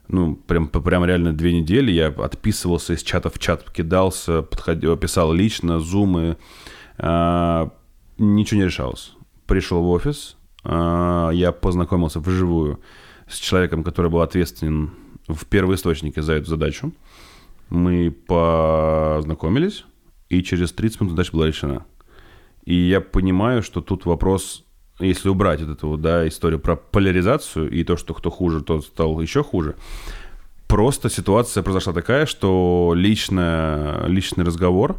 [0.09, 5.33] Ну, прям, прям реально две недели я отписывался из чата в чат, кидался, подходил, писал
[5.33, 6.37] лично, зумы,
[6.99, 7.73] а,
[8.19, 9.15] ничего не решалось.
[9.47, 10.37] Пришел в офис,
[10.69, 12.81] я познакомился вживую
[13.29, 14.91] с человеком, который был ответственен
[15.29, 16.93] в первоисточнике за эту задачу.
[17.69, 19.85] Мы познакомились,
[20.29, 21.85] и через 30 минут задача была решена.
[22.65, 24.65] И я понимаю, что тут вопрос,
[24.99, 29.21] если убрать вот эту да, историю про поляризацию и то, что кто хуже, тот стал
[29.21, 29.77] еще хуже,
[30.67, 34.97] просто ситуация произошла такая, что лично, личный разговор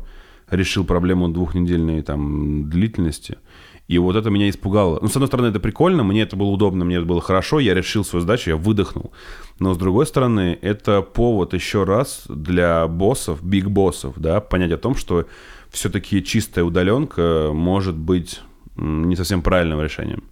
[0.49, 3.37] решил проблему двухнедельной там длительности.
[3.87, 4.99] И вот это меня испугало.
[5.01, 7.73] Ну, с одной стороны, это прикольно, мне это было удобно, мне это было хорошо, я
[7.73, 9.11] решил свою задачу, я выдохнул.
[9.59, 14.95] Но с другой стороны, это повод еще раз для боссов, биг-боссов, да, понять о том,
[14.95, 15.25] что
[15.71, 18.41] все-таки чистая удаленка может быть
[18.75, 20.23] не совсем правильным решением.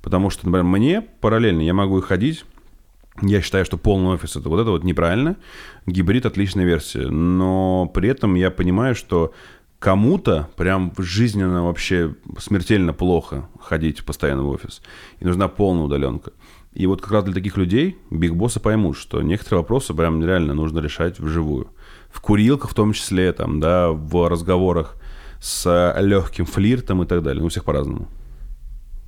[0.00, 2.44] Потому что, например, мне параллельно я могу и ходить,
[3.20, 5.36] я считаю, что полный офис это вот это вот неправильно.
[5.86, 7.08] Гибрид отличная версия.
[7.08, 9.32] Но при этом я понимаю, что
[9.82, 14.80] кому-то прям жизненно вообще смертельно плохо ходить постоянно в офис.
[15.18, 16.30] И нужна полная удаленка.
[16.72, 20.54] И вот как раз для таких людей биг боссы поймут, что некоторые вопросы прям реально
[20.54, 21.66] нужно решать вживую.
[22.10, 24.96] В курилках в том числе, там, да, в разговорах
[25.40, 27.40] с легким флиртом и так далее.
[27.40, 28.06] Ну, у всех по-разному.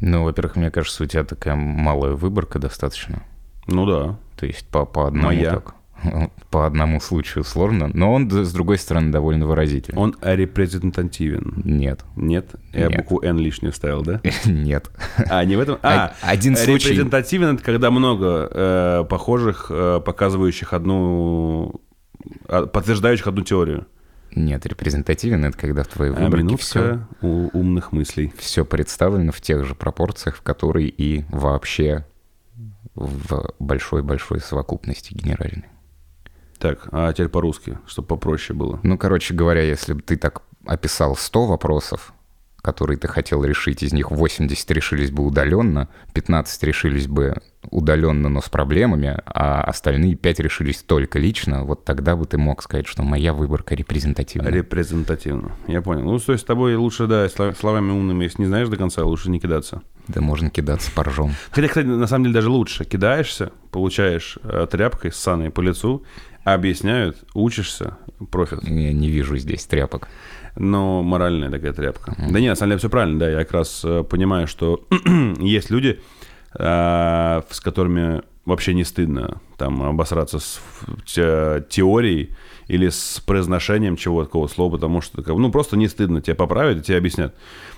[0.00, 3.22] Ну, во-первых, мне кажется, у тебя такая малая выборка достаточно.
[3.68, 4.18] Ну да.
[4.36, 5.50] То есть по, по одному Моя.
[5.52, 5.76] так.
[6.50, 10.00] По одному случаю сложно, но он, с другой стороны, довольно выразительный.
[10.00, 11.62] Он репрезентативен.
[11.64, 12.04] Нет.
[12.16, 12.50] Нет?
[12.72, 12.96] Я Нет.
[12.98, 14.20] букву «Н» лишнюю вставил, да?
[14.44, 14.90] Нет.
[15.28, 15.78] А, не в этом?
[15.82, 16.90] А, Один случай.
[16.90, 21.80] репрезентативен— это когда много э, похожих, э, показывающих одну...
[22.48, 23.86] а, подтверждающих одну теорию.
[24.36, 28.32] Нет, репрезентативен это когда в твоей А выборке все, минутка у- умных мыслей.
[28.36, 32.04] все представлено в тех же пропорциях, в которые и вообще
[32.96, 35.64] в большой-большой совокупности генеральной.
[36.64, 38.80] Так, а теперь по-русски, чтобы попроще было.
[38.82, 42.14] Ну, короче говоря, если бы ты так описал 100 вопросов,
[42.62, 47.36] которые ты хотел решить, из них 80 решились бы удаленно, 15 решились бы
[47.70, 52.62] удаленно, но с проблемами, а остальные 5 решились только лично, вот тогда бы ты мог
[52.62, 54.48] сказать, что моя выборка репрезентативна.
[54.48, 55.52] Репрезентативно.
[55.66, 56.04] Я понял.
[56.04, 59.04] Ну, то есть с тобой лучше, да, слов- словами умными, если не знаешь до конца,
[59.04, 59.82] лучше не кидаться.
[60.08, 61.32] Да можно кидаться поржом.
[61.50, 62.86] Хотя, кстати, на самом деле даже лучше.
[62.86, 66.04] Кидаешься, получаешь э, тряпкой ссаной по лицу,
[66.44, 67.96] объясняют, учишься,
[68.30, 68.62] профит.
[68.64, 70.08] Я не вижу здесь тряпок.
[70.56, 72.14] Но моральная такая тряпка.
[72.16, 73.28] Да нет, на самом деле все правильно, да.
[73.28, 74.86] Я как раз э, понимаю, что
[75.40, 76.00] есть люди,
[76.56, 80.60] э, с которыми вообще не стыдно там обосраться с
[81.06, 82.30] теорией
[82.68, 86.82] или с произношением чего-то такого слова, потому что ну просто не стыдно, тебя поправят и
[86.82, 87.34] тебе объяснят.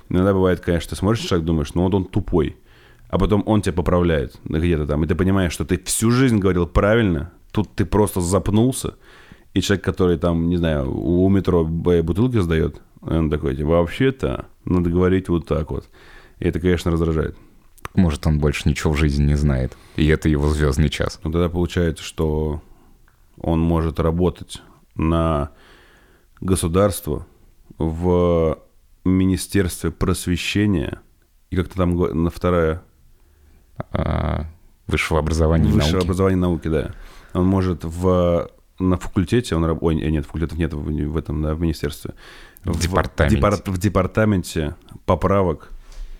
[0.08, 2.56] Иногда бывает, конечно, ты смотришь на человека, думаешь, ну вот он тупой,
[3.08, 6.66] а потом он тебя поправляет где-то там, и ты понимаешь, что ты всю жизнь говорил
[6.66, 8.96] правильно, тут ты просто запнулся,
[9.54, 14.90] и человек, который там, не знаю, у метро бутылки сдает, он такой, типа, вообще-то надо
[14.90, 15.88] говорить вот так вот.
[16.38, 17.34] И это, конечно, раздражает.
[17.94, 19.74] Может, он больше ничего в жизни не знает.
[19.96, 21.18] И это его звездный час.
[21.24, 22.60] Но тогда получается, что
[23.40, 24.60] он может работать
[24.94, 25.50] на
[26.42, 27.26] государство
[27.78, 28.58] в
[29.04, 31.00] Министерстве просвещения
[31.48, 32.82] и как-то там на вторая
[33.92, 34.44] А,
[34.86, 36.06] высшего образования и высшее науки.
[36.06, 36.92] образование и науки, да.
[37.34, 41.60] Он может в на факультете, он ой, нет, факультетов нет в, в этом, да, в
[41.60, 42.12] министерстве.
[42.64, 43.36] В департаменте.
[43.36, 44.74] депар- в департаменте
[45.06, 45.70] поправок,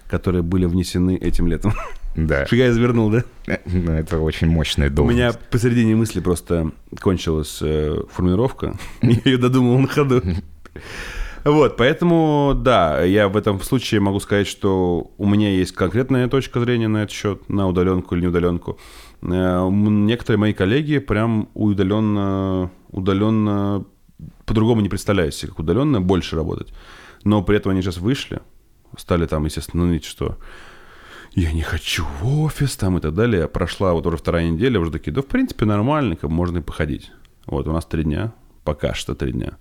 [0.08, 1.72] которые были внесены этим летом.
[2.16, 2.46] Да.
[2.46, 3.24] Фига я извернул, да?
[3.66, 5.18] Ну, это очень мощная У должность.
[5.18, 6.70] меня посередине мысли просто
[7.02, 8.74] кончилась э, формулировка.
[9.02, 10.22] Я ее додумал на ходу.
[11.44, 16.58] Вот, поэтому, да, я в этом случае могу сказать, что у меня есть конкретная точка
[16.60, 18.78] зрения на этот счет, на удаленку или не удаленку.
[19.22, 23.85] Э, Некоторые мои коллеги прям удаленно, удаленно
[24.44, 26.72] по-другому не представляют себе, как удаленно больше работать.
[27.24, 28.40] Но при этом они сейчас вышли,
[28.96, 30.38] стали там, естественно, ныть, что
[31.33, 33.48] я не хочу в офис там и так далее.
[33.48, 37.11] Прошла вот уже вторая неделя, уже такие, да, в принципе, нормально, как можно и походить.
[37.46, 38.33] Вот, у нас три дня,
[38.64, 39.59] пока что три дня.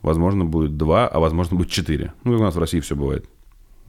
[0.00, 2.12] Возможно, будет два, а возможно, будет четыре.
[2.24, 3.28] Ну, как у нас в России все бывает.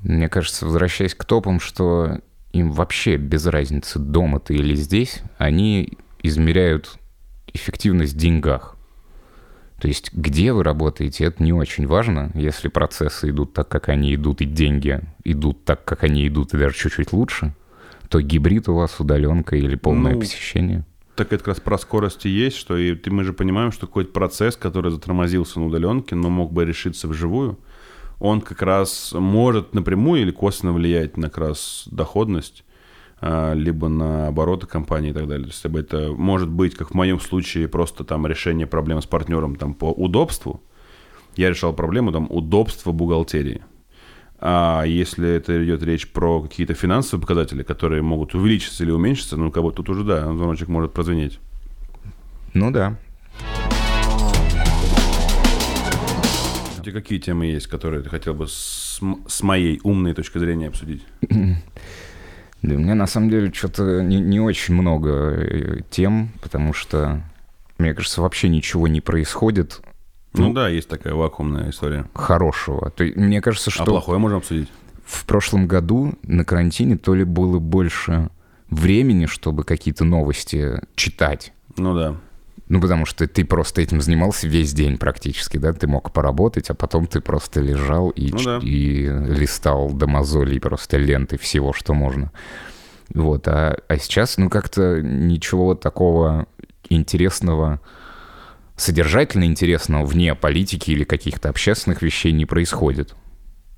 [0.01, 2.19] Мне кажется, возвращаясь к топам, что
[2.51, 6.97] им вообще без разницы, дома ты или здесь, они измеряют
[7.53, 8.75] эффективность в деньгах.
[9.79, 12.31] То есть, где вы работаете, это не очень важно.
[12.33, 16.57] Если процессы идут так, как они идут, и деньги идут так, как они идут, и
[16.57, 17.53] даже чуть-чуть лучше,
[18.09, 20.85] то гибрид у вас удаленка или полное Ну, посещение.
[21.15, 24.11] Так это как раз про скорость и есть, что и мы же понимаем, что какой-то
[24.11, 27.57] процесс, который затормозился на удаленке, но мог бы решиться вживую,
[28.19, 32.63] он как раз может напрямую или косвенно влиять на как раз доходность,
[33.21, 35.47] а, либо на обороты компании и так далее.
[35.47, 39.55] То есть это может быть, как в моем случае, просто там решение проблем с партнером
[39.55, 40.61] там, по удобству.
[41.35, 43.61] Я решал проблему там удобства бухгалтерии.
[44.41, 49.51] А если это идет речь про какие-то финансовые показатели, которые могут увеличиться или уменьшиться, ну,
[49.51, 51.39] как бы тут уже, да, звоночек может прозвенеть.
[52.53, 52.97] Ну да.
[56.89, 61.03] Тебя какие темы есть, которые ты хотел бы с, с моей умной точки зрения обсудить?
[62.61, 67.21] Да, у меня на самом деле что-то не, не очень много э, тем, потому что,
[67.77, 69.79] мне кажется, вообще ничего не происходит
[70.33, 72.05] Ну, да, есть такая вакуумная история.
[72.13, 72.89] хорошего.
[72.91, 74.67] То мне кажется, что А плохое можем обсудить?
[75.05, 78.29] в прошлом году на карантине то ли было больше
[78.69, 81.53] времени, чтобы какие-то новости читать.
[81.77, 82.15] Ну да.
[82.69, 85.73] Ну, потому что ты просто этим занимался весь день практически, да?
[85.73, 88.59] Ты мог поработать, а потом ты просто лежал и, Ну да.
[88.61, 92.31] и листал до мозолей просто ленты всего, что можно.
[93.11, 96.45] Вот, а, а сейчас, ну, как-то ничего такого
[96.89, 97.81] интересного,
[98.75, 103.15] содержательно интересного вне политики или каких-то общественных вещей не происходит.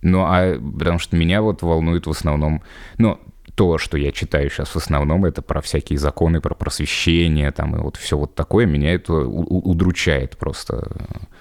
[0.02, 2.62] Ну, а потому что меня вот волнует в основном,
[2.98, 3.20] ну,
[3.56, 7.80] то, что я читаю сейчас в основном, это про всякие законы, про просвещение, там, и
[7.80, 10.92] вот все вот такое, меня это удручает просто.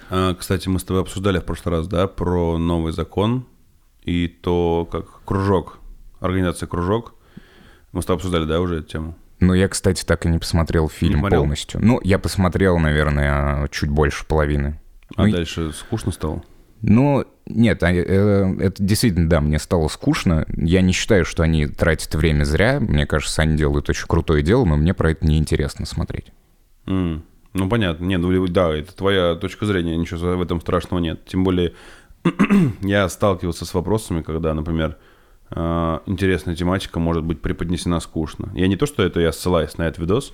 [0.09, 3.45] А, кстати, мы с тобой обсуждали в прошлый раз, да, про новый закон
[4.03, 5.79] и то, как кружок,
[6.19, 7.13] организация кружок.
[7.91, 9.15] Мы с тобой обсуждали, да, уже эту тему?
[9.39, 11.41] Но я, кстати, так и не посмотрел фильм смотрел?
[11.41, 11.79] полностью.
[11.83, 14.79] Ну, я посмотрел, наверное, чуть больше половины.
[15.15, 16.43] А Ну, дальше скучно стало?
[16.81, 20.45] Ну, нет, а, э, это действительно, да, мне стало скучно.
[20.55, 22.79] Я не считаю, что они тратят время зря.
[22.79, 26.31] Мне кажется, они делают очень крутое дело, но мне про это неинтересно смотреть.
[26.87, 28.05] М, Ну, понятно.
[28.05, 31.25] Нет, ну, да, это твоя точка зрения, ничего в этом страшного нет.
[31.25, 31.73] Тем более,
[32.81, 34.97] я сталкивался с вопросами, когда, например,
[35.49, 38.49] э, интересная тематика может быть преподнесена скучно.
[38.55, 40.33] Я не то, что это я ссылаюсь на этот видос,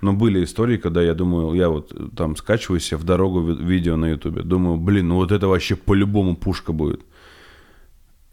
[0.00, 3.64] но были истории, когда я думаю, я вот э, там скачиваю себе в дорогу ви-
[3.64, 7.00] видео на ютубе, думаю, блин, ну вот это вообще по-любому пушка будет.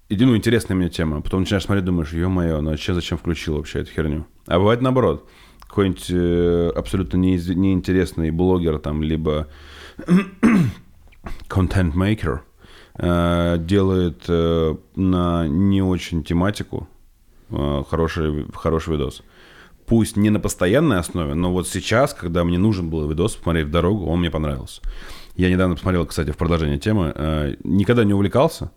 [0.09, 1.17] И, ну, интересная мне тема.
[1.17, 4.25] А Потом начинаешь смотреть, думаешь, ё-моё, ну а че, зачем включил вообще эту херню?
[4.47, 5.25] А бывает наоборот.
[5.67, 9.47] Какой-нибудь э, абсолютно неиз- неинтересный блогер там, либо
[11.47, 12.43] контент-мейкер
[12.95, 16.87] э, делает э, на не очень тематику
[17.49, 19.23] э, хороший, хороший видос.
[19.91, 23.71] Пусть не на постоянной основе, но вот сейчас, когда мне нужен был видос посмотреть в
[23.71, 24.81] дорогу, он мне понравился.
[25.35, 27.11] Я недавно посмотрел, кстати, в продолжение темы.
[27.13, 28.71] э, никогда не увлекался,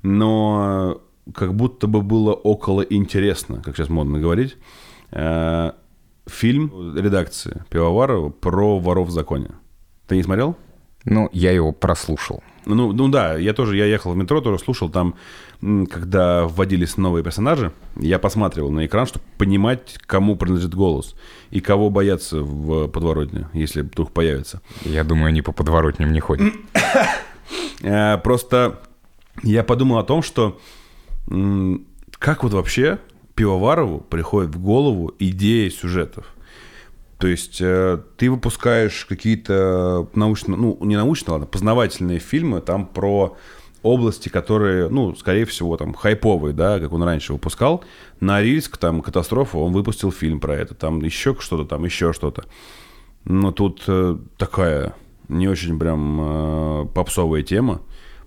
[0.00, 1.02] но
[1.34, 4.56] как будто бы было около интересно, как сейчас модно говорить,
[5.10, 5.72] э,
[6.26, 9.50] фильм редакции Пивоварова про воров в законе.
[10.06, 10.56] Ты не смотрел?
[11.04, 12.42] Ну, я его прослушал.
[12.66, 15.14] Ну, ну да, я тоже, я ехал в метро, тоже слушал там,
[15.60, 21.14] когда вводились новые персонажи, я посматривал на экран, чтобы понимать, кому принадлежит голос
[21.50, 24.60] и кого бояться в подворотне, если вдруг появится.
[24.82, 26.52] Я думаю, они по подворотням не ходят.
[27.82, 28.80] Э, Просто
[29.44, 30.58] я подумал о том, что
[32.18, 32.98] как вот вообще
[33.34, 36.26] Пивоварову приходит в голову идея сюжетов.
[37.18, 43.36] То есть э, ты выпускаешь какие-то научно, ну не научные, ладно, познавательные фильмы там про
[43.82, 47.84] области, которые, ну, скорее всего, там хайповые, да, как он раньше выпускал.
[48.20, 52.44] На Рильск, там, катастрофа, он выпустил фильм про это, там еще что-то, там еще что-то.
[53.24, 54.94] Но тут э, такая
[55.28, 57.80] не очень прям э, попсовая тема.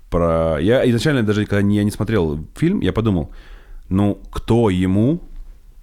[0.09, 0.57] Про...
[0.59, 3.31] Я изначально даже, когда не- я не смотрел фильм, я подумал,
[3.89, 5.21] ну, кто ему,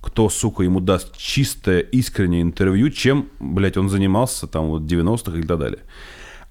[0.06, 5.36] кто, сука, ему даст чистое, искреннее интервью, чем, блядь, он занимался там вот в 90-х
[5.36, 5.80] и так далее.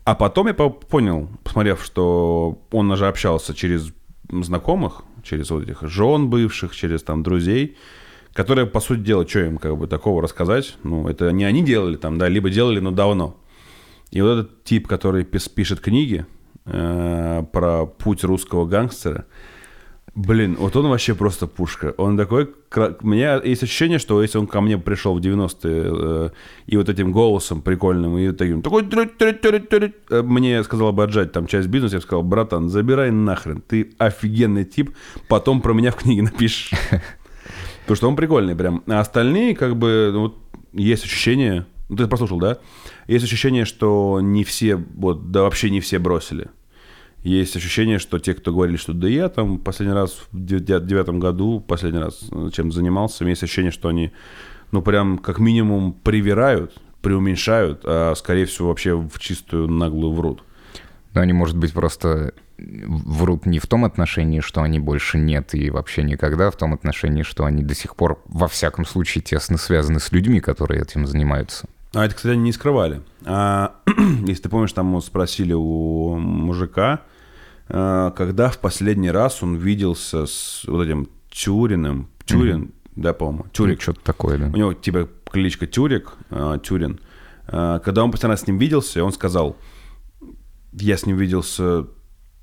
[0.04, 3.94] А потом я по- понял, посмотрев, что он уже общался через
[4.30, 7.78] знакомых, через вот этих жен бывших, через там друзей,
[8.34, 10.76] которые, по сути дела, что им как бы такого рассказать?
[10.84, 13.38] Ну, это не они делали там, да, либо делали, но давно.
[14.12, 16.26] И вот этот тип, который пишет книги
[16.66, 19.26] э, про путь русского гангстера,
[20.16, 21.94] блин, вот он вообще просто пушка.
[21.98, 22.50] Он такой...
[23.02, 26.30] У меня есть ощущение, что если он ко мне пришел в 90-е э,
[26.68, 28.62] и вот этим голосом прикольным, и таким...
[28.62, 28.84] Такой...
[30.10, 33.94] э, Мне сказал бы отжать там часть бизнеса, я бы сказал, братан, забирай нахрен, ты
[33.98, 34.96] офигенный тип,
[35.28, 36.72] потом про меня в книге напишешь.
[37.82, 38.84] Потому что он прикольный прям.
[38.88, 40.38] А остальные, как бы, ну, вот,
[40.74, 41.66] есть ощущение...
[41.88, 42.58] Ну, ты послушал, да?
[43.08, 46.50] Есть ощущение, что не все, вот, да вообще не все бросили.
[47.26, 50.80] Есть ощущение, что те, кто говорили, что да я там последний раз в де- де-
[50.80, 54.12] девятом году, последний раз э, чем занимался, есть ощущение, что они,
[54.72, 60.44] ну, прям как минимум привирают, преуменьшают, а, скорее всего, вообще в чистую наглую врут.
[61.16, 65.72] Но они, может быть, просто врут не в том отношении, что они больше нет и
[65.72, 69.58] вообще никогда, а в том отношении, что они до сих пор, во всяком случае, тесно
[69.58, 71.68] связаны с людьми, которые этим занимаются.
[71.96, 73.02] А это, кстати, они не скрывали.
[73.26, 73.78] А,
[74.28, 77.02] если ты помнишь, там вот спросили у мужика,
[77.68, 82.10] когда в последний раз он виделся с вот этим Тюриным.
[82.26, 83.46] Тюрин, да, по-моему.
[83.52, 83.82] Тюрик.
[83.82, 84.46] Что-то такое, да.
[84.48, 87.00] У него типа кличка Тюрик, а, Тюрин.
[87.48, 89.58] А, Когда он раз с ним виделся, он сказал,
[90.72, 91.88] я с ним виделся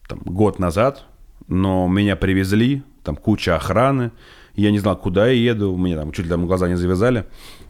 [0.09, 1.07] там, год назад,
[1.49, 4.13] но меня привезли, там куча охраны,
[4.55, 7.25] я не знал, куда я еду, мне там чуть ли там глаза не завязали.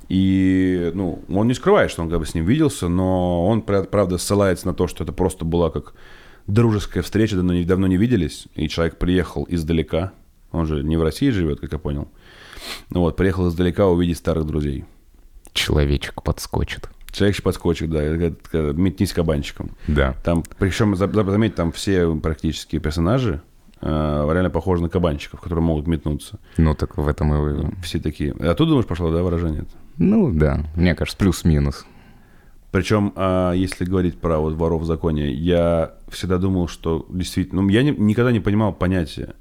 [0.08, 4.18] И, ну, он не скрывает, что он как бы с ним виделся, но он, правда,
[4.18, 5.94] ссылается на то, что это просто была как
[6.46, 10.12] дружеская встреча, давно не, давно не виделись, и человек приехал издалека,
[10.50, 12.08] он же не в России живет, как я понял,
[12.90, 14.84] вот, приехал издалека увидеть старых друзей.
[15.52, 16.88] Человечек подскочит.
[17.10, 18.02] Человечек подскочит, да,
[18.72, 19.72] метнись кабанчиком.
[19.86, 20.14] Да.
[20.24, 23.42] Там, причем, заметь, там все практически персонажи,
[23.82, 23.86] э,
[24.32, 26.38] реально похожи на кабанчиков, которые могут метнуться.
[26.56, 27.82] Ну, так в этом и...
[27.82, 28.34] Все такие.
[28.40, 29.66] А тут, думаешь, пошло, да, выражение?
[29.98, 30.64] Ну, да.
[30.74, 31.84] Мне кажется, плюс-минус.
[32.72, 37.62] Причем, а, если говорить про вот воров в законе, я всегда думал, что действительно...
[37.62, 39.34] Ну, я не, никогда не понимал понятия.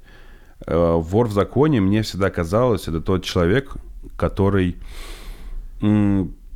[0.66, 3.74] Э, вор в законе, мне всегда казалось, это тот человек,
[4.16, 4.76] который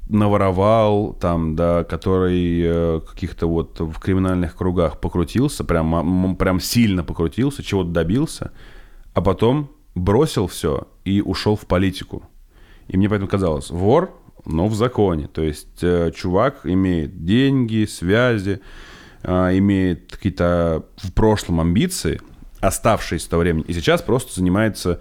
[0.08, 7.62] наворовал, там, да, который э, каких-то вот в криминальных кругах покрутился, прям, прям сильно покрутился,
[7.62, 8.52] чего-то добился,
[9.14, 12.22] а потом бросил все и ушел в политику.
[12.86, 14.12] И мне поэтому казалось, вор
[14.47, 15.28] но в законе.
[15.28, 18.61] То есть э, чувак имеет деньги, связи,
[19.22, 22.20] э, имеет какие-то в прошлом амбиции,
[22.61, 25.01] оставшиеся с того времени, и сейчас просто занимается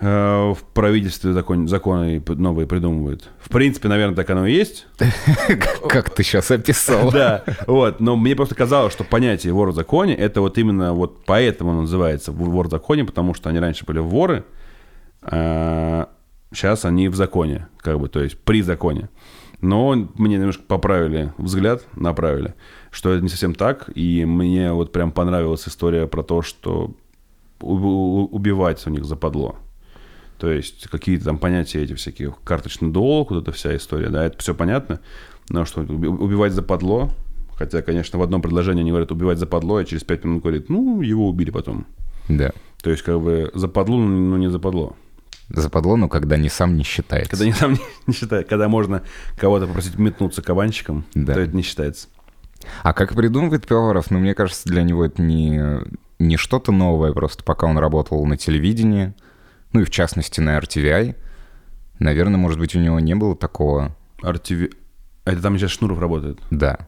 [0.00, 3.28] э, в правительстве закон, законы новые придумывают.
[3.38, 4.86] В принципе, наверное, так оно и есть.
[5.88, 7.10] Как ты сейчас описал.
[7.12, 8.00] Да, вот.
[8.00, 12.32] Но мне просто казалось, что понятие вор в законе, это вот именно вот поэтому называется
[12.32, 14.44] вор в законе, потому что они раньше были воры,
[15.22, 16.08] а,
[16.52, 19.08] Сейчас они в законе, как бы, то есть при законе.
[19.60, 22.54] Но мне немножко поправили взгляд, направили,
[22.90, 23.90] что это не совсем так.
[23.94, 26.94] И мне вот прям понравилась история про то, что
[27.60, 29.56] убивать у них западло.
[30.38, 34.38] То есть какие-то там понятия эти всякие, карточный долг, вот эта вся история, да, это
[34.38, 35.00] все понятно.
[35.48, 37.10] Но что убивать западло,
[37.56, 41.00] хотя, конечно, в одном предложении они говорят убивать западло, а через пять минут говорят, ну,
[41.00, 41.86] его убили потом.
[42.28, 42.52] Да.
[42.80, 44.94] То есть как бы западло, но не западло
[45.48, 47.30] западло, но когда не сам не считается.
[47.30, 48.48] Когда не сам не, не считается.
[48.48, 49.02] Когда можно
[49.36, 51.34] кого-то попросить метнуться кабанчиком, да.
[51.34, 52.08] то это не считается.
[52.82, 54.10] А как придумывает Пивоваров?
[54.10, 55.62] Ну, мне кажется, для него это не,
[56.18, 59.14] не что-то новое, просто пока он работал на телевидении,
[59.72, 61.14] ну и в частности на RTVI,
[61.98, 63.96] наверное, может быть, у него не было такого...
[64.22, 64.72] RTV...
[65.24, 66.38] А это там сейчас Шнуров работает?
[66.50, 66.78] Да.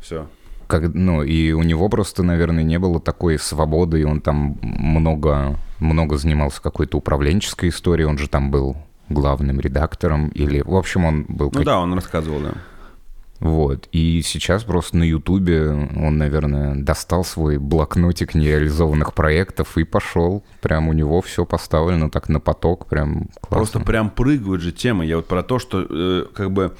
[0.00, 0.28] Все
[0.70, 5.58] как, ну, и у него просто, наверное, не было такой свободы, и он там много,
[5.80, 8.76] много занимался какой-то управленческой историей, он же там был
[9.08, 11.50] главным редактором, или, в общем, он был...
[11.52, 12.52] Ну да, он рассказывал, да.
[13.40, 20.44] Вот, и сейчас просто на Ютубе он, наверное, достал свой блокнотик нереализованных проектов и пошел.
[20.60, 23.48] Прям у него все поставлено так на поток, прям классно.
[23.48, 25.06] Просто прям прыгают же темы.
[25.06, 26.76] Я вот про то, что э, как бы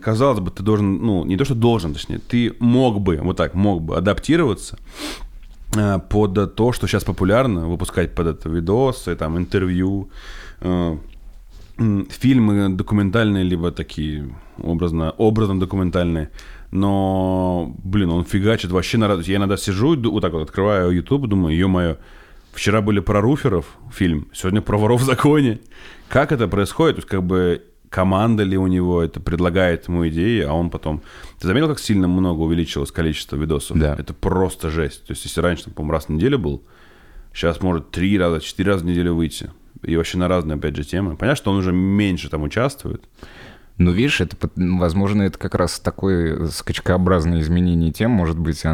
[0.00, 3.54] казалось бы, ты должен, ну, не то, что должен, точнее, ты мог бы, вот так,
[3.54, 4.78] мог бы адаптироваться
[5.76, 10.10] э, под то, что сейчас популярно, выпускать под это видосы, там, интервью,
[10.60, 10.96] э,
[12.10, 16.30] фильмы документальные, либо такие образно, образно документальные.
[16.70, 19.28] Но, блин, он фигачит вообще на радость.
[19.28, 21.96] Я иногда сижу, вот так вот открываю YouTube, думаю, ё-моё,
[22.52, 25.60] вчера были про руферов фильм, сегодня про воров в законе.
[26.08, 26.96] Как это происходит?
[26.96, 31.02] То есть, как бы, команда ли у него это предлагает ему идеи, а он потом...
[31.38, 33.78] Ты заметил, как сильно много увеличилось количество видосов?
[33.78, 33.94] Да.
[33.98, 35.04] Это просто жесть.
[35.06, 36.62] То есть, если раньше, там, по-моему, раз в неделю был,
[37.32, 39.50] сейчас может три раза, четыре раза в неделю выйти.
[39.82, 41.16] И вообще на разные, опять же, темы.
[41.16, 43.04] Понятно, что он уже меньше там участвует.
[43.76, 48.64] Ну, видишь, это, возможно, это как раз такое скачкообразное изменение тем, может быть,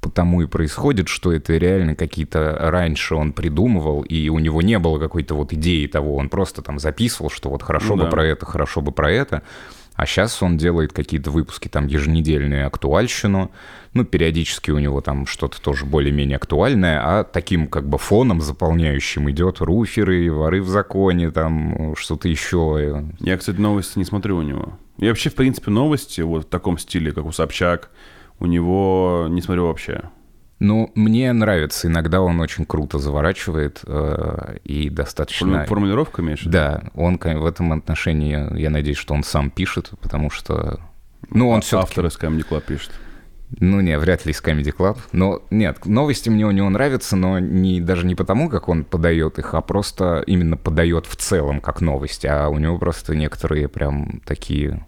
[0.00, 4.98] потому и происходит, что это реально какие-то раньше он придумывал, и у него не было
[4.98, 8.10] какой-то вот идеи того, он просто там записывал, что вот хорошо ну, бы да.
[8.10, 9.42] про это, хорошо бы про это,
[9.98, 13.50] а сейчас он делает какие-то выпуски там еженедельные актуальщину,
[13.94, 19.28] ну, периодически у него там что-то тоже более-менее актуальное, а таким как бы фоном заполняющим
[19.30, 23.04] идет руферы, воры в законе, там что-то еще.
[23.18, 24.78] Я, кстати, новости не смотрю у него.
[24.98, 27.90] Я вообще, в принципе, новости вот в таком стиле, как у Собчак,
[28.40, 30.10] у него не смотрю вообще.
[30.60, 31.86] Ну, мне нравится.
[31.86, 35.64] Иногда он очень круто заворачивает э, и достаточно...
[35.66, 36.42] Формулировка имеешь?
[36.44, 40.80] Да, он в этом отношении, я надеюсь, что он сам пишет, потому что...
[41.30, 42.90] Ну, он а, все Автор из Comedy Club пишет.
[43.60, 44.98] Ну, не, вряд ли из Comedy Club.
[45.12, 49.38] Но нет, новости мне у него нравятся, но не, даже не потому, как он подает
[49.38, 52.26] их, а просто именно подает в целом как новости.
[52.26, 54.84] А у него просто некоторые прям такие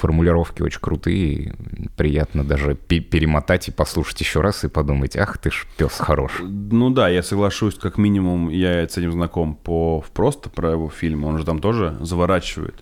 [0.00, 1.54] формулировки очень крутые,
[1.96, 6.32] приятно даже перемотать и послушать еще раз и подумать, ах ты ж пес хорош.
[6.40, 11.24] Ну да, я соглашусь, как минимум я с этим знаком по просто про его фильм,
[11.24, 12.74] он же там тоже заворачивает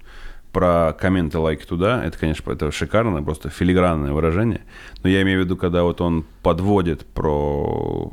[0.53, 4.62] про комменты, лайки туда, это, конечно, это шикарное, просто филигранное выражение.
[5.03, 8.12] Но я имею в виду, когда вот он подводит про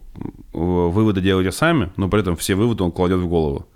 [0.52, 3.68] выводы делайте сами, но при этом все выводы он кладет в голову.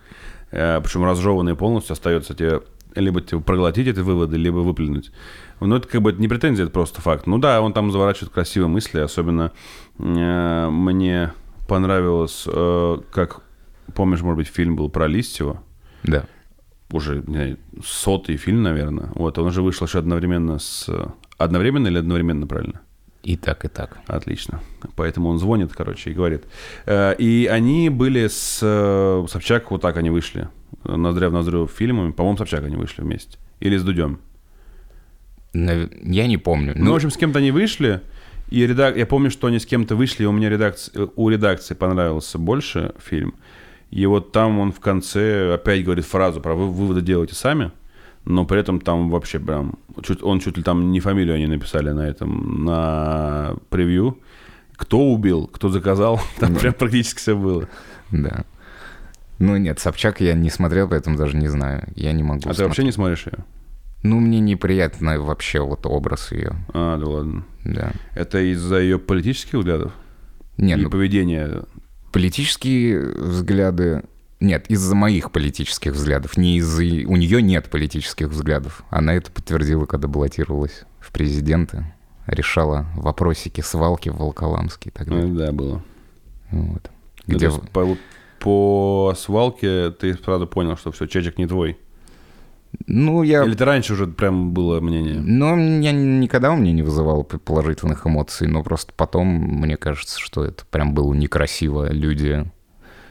[0.52, 2.62] Э, Причем разжеванные полностью остается тебе
[2.96, 5.12] либо типа, проглотить эти выводы, либо выплюнуть.
[5.60, 7.28] Ну, это как бы не претензия, это просто факт.
[7.28, 9.52] Ну да, он там заворачивает красивые мысли, особенно
[9.98, 11.34] э, мне
[11.68, 13.42] понравилось, э, как,
[13.94, 15.62] помнишь, может быть, фильм был про Листьева?
[16.04, 16.26] Да.
[16.92, 19.10] Уже не знаю, сотый фильм, наверное.
[19.14, 20.90] Вот, он уже вышел еще одновременно с...
[21.38, 22.82] Одновременно или одновременно, правильно?
[23.22, 24.00] И так, и так.
[24.08, 24.62] Отлично.
[24.96, 26.46] Поэтому он звонит, короче, и говорит.
[26.86, 30.48] Э, и они были с э, Собчак, вот так они вышли.
[30.84, 32.12] Ноздря в ноздрю фильмами.
[32.12, 33.38] По-моему, Собчак они вышли вместе.
[33.60, 34.20] Или с Дудем.
[35.54, 36.74] Я не помню.
[36.76, 38.02] Ну, в общем, с кем-то они вышли.
[38.50, 38.98] И редак...
[38.98, 41.10] я помню, что они с кем-то вышли, и у меня редакция...
[41.16, 43.36] у редакции понравился больше фильм.
[43.92, 47.72] И вот там он в конце опять говорит фразу про вы выводы делайте сами,
[48.26, 49.76] но при этом там вообще прям...
[50.04, 50.24] Чуть...
[50.24, 54.18] Он чуть ли там не фамилию они написали на этом, на превью.
[54.76, 57.68] Кто убил, кто заказал, там прям практически все было.
[58.12, 58.46] Да.
[59.40, 61.88] Ну нет, Собчак я не смотрел, поэтому даже не знаю.
[61.96, 62.68] Я не могу А ты смотреть.
[62.68, 63.46] вообще не смотришь ее?
[64.04, 66.56] Ну, мне неприятно вообще вот образ ее.
[66.74, 67.46] А, да ладно.
[67.66, 67.92] Да.
[68.16, 69.94] Это из-за ее политических взглядов?
[70.58, 71.64] Нет, и ну, поведения?
[72.12, 74.04] политические взгляды...
[74.40, 76.38] Нет, из-за моих политических взглядов.
[76.38, 76.84] Не из-за...
[76.84, 78.84] У нее нет политических взглядов.
[78.90, 81.94] Она это подтвердила, когда баллотировалась в президенты.
[82.26, 85.26] Решала вопросики свалки в Волколамске и так далее.
[85.26, 85.84] Ну, да, было.
[86.52, 86.90] Вот.
[87.28, 87.48] Ну, Где...
[87.48, 87.98] есть по,
[88.40, 91.78] по свалке ты сразу понял, что все, чечек не твой.
[92.86, 93.44] Ну, я...
[93.44, 95.20] Или ты раньше уже прям было мнение?
[95.20, 100.44] Ну, я никогда у меня не вызывало положительных эмоций, но просто потом мне кажется, что
[100.44, 101.92] это прям было некрасиво.
[101.92, 102.46] Люди,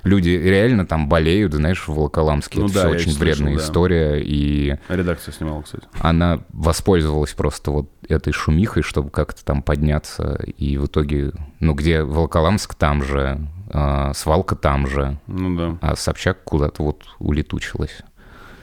[0.05, 2.61] люди реально там болеют, знаешь, в Волоколамске.
[2.61, 3.61] Ну это да, все очень слышал, вредная да.
[3.63, 5.85] история, и Редакция снимала, кстати.
[6.01, 12.03] она воспользовалась просто вот этой шумихой, чтобы как-то там подняться, и в итоге, ну, где
[12.03, 13.41] Волоколамск там же,
[13.71, 15.79] а, свалка там же, Ну да.
[15.81, 17.99] а Собчак куда-то вот улетучилась.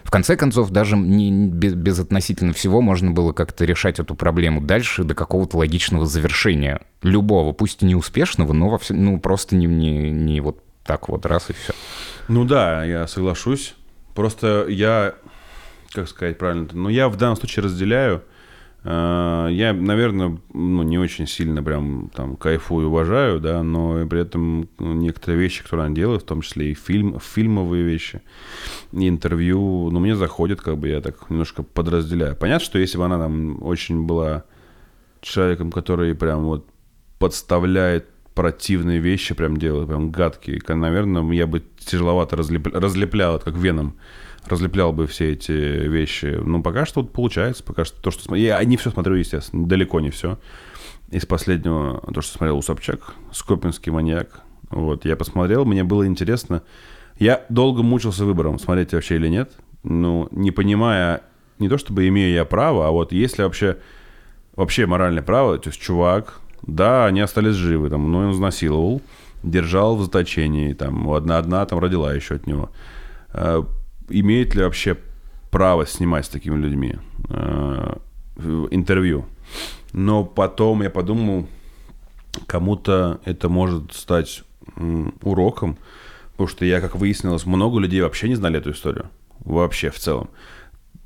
[0.04, 4.62] В конце концов, даже не, не- без, безотносительно всего можно было как-то решать эту проблему
[4.62, 6.82] дальше до какого-то логичного завершения.
[7.02, 11.26] Любого, пусть и неуспешного, но во всем, ну, просто не, не, не вот так вот
[11.26, 11.74] раз и все.
[12.28, 13.74] Ну да, я соглашусь.
[14.14, 15.16] Просто я,
[15.92, 18.24] как сказать правильно, ну я в данном случае разделяю.
[18.86, 24.70] Э, Я, наверное, ну, не очень сильно прям там кайфую, уважаю, да, но при этом
[24.80, 28.22] некоторые вещи, которые она делает, в том числе и фильм, фильмовые вещи,
[28.94, 32.36] и интервью, ну, мне заходит, как бы я так немножко подразделяю.
[32.36, 34.44] Понятно, что если бы она там очень была
[35.22, 36.68] человеком, который прям вот
[37.18, 38.06] подставляет
[38.36, 43.96] противные вещи, прям делает, прям гадкие, наверное, я бы тяжеловато разлеп- разлеплял, как веном,
[44.48, 46.38] разлеплял бы все эти вещи.
[46.42, 48.36] Но пока что вот получается, пока что то, что...
[48.36, 50.40] Я не все смотрю, естественно, далеко не все.
[51.12, 54.42] Из последнего, то, что смотрел у Собчак, Скопинский маньяк.
[54.70, 56.64] Вот, я посмотрел, мне было интересно.
[57.18, 59.52] Я долго мучился выбором, смотреть вообще или нет.
[59.84, 61.22] Ну, не понимая,
[61.60, 63.78] не то чтобы имею я право, а вот если вообще
[64.56, 69.02] вообще моральное право, то есть чувак, да, они остались живы, там, но он изнасиловал,
[69.44, 72.72] держал в заточении, там, одна, одна там родила еще от него.
[74.08, 74.98] Э, имеет ли вообще
[75.52, 76.96] право снимать с такими людьми
[77.30, 77.98] э,
[78.72, 79.26] интервью?
[79.94, 81.48] Но потом я подумал,
[82.48, 84.44] кому-то это может стать
[85.22, 85.78] уроком,
[86.32, 89.10] потому что я, как выяснилось, много людей вообще не знали эту историю.
[89.40, 90.30] Вообще, в целом.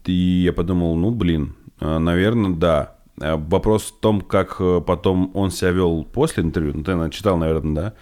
[0.06, 2.96] И я подумал, ну, блин, наверное, да.
[3.22, 6.74] А Вопрос в том, как э, потом он себя вел после интервью.
[6.74, 7.94] Ну, ты наверное, читал, наверное, да?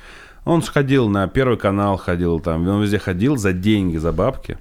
[0.45, 4.59] Он сходил на Первый канал, ходил там, он везде ходил за деньги, за бабки.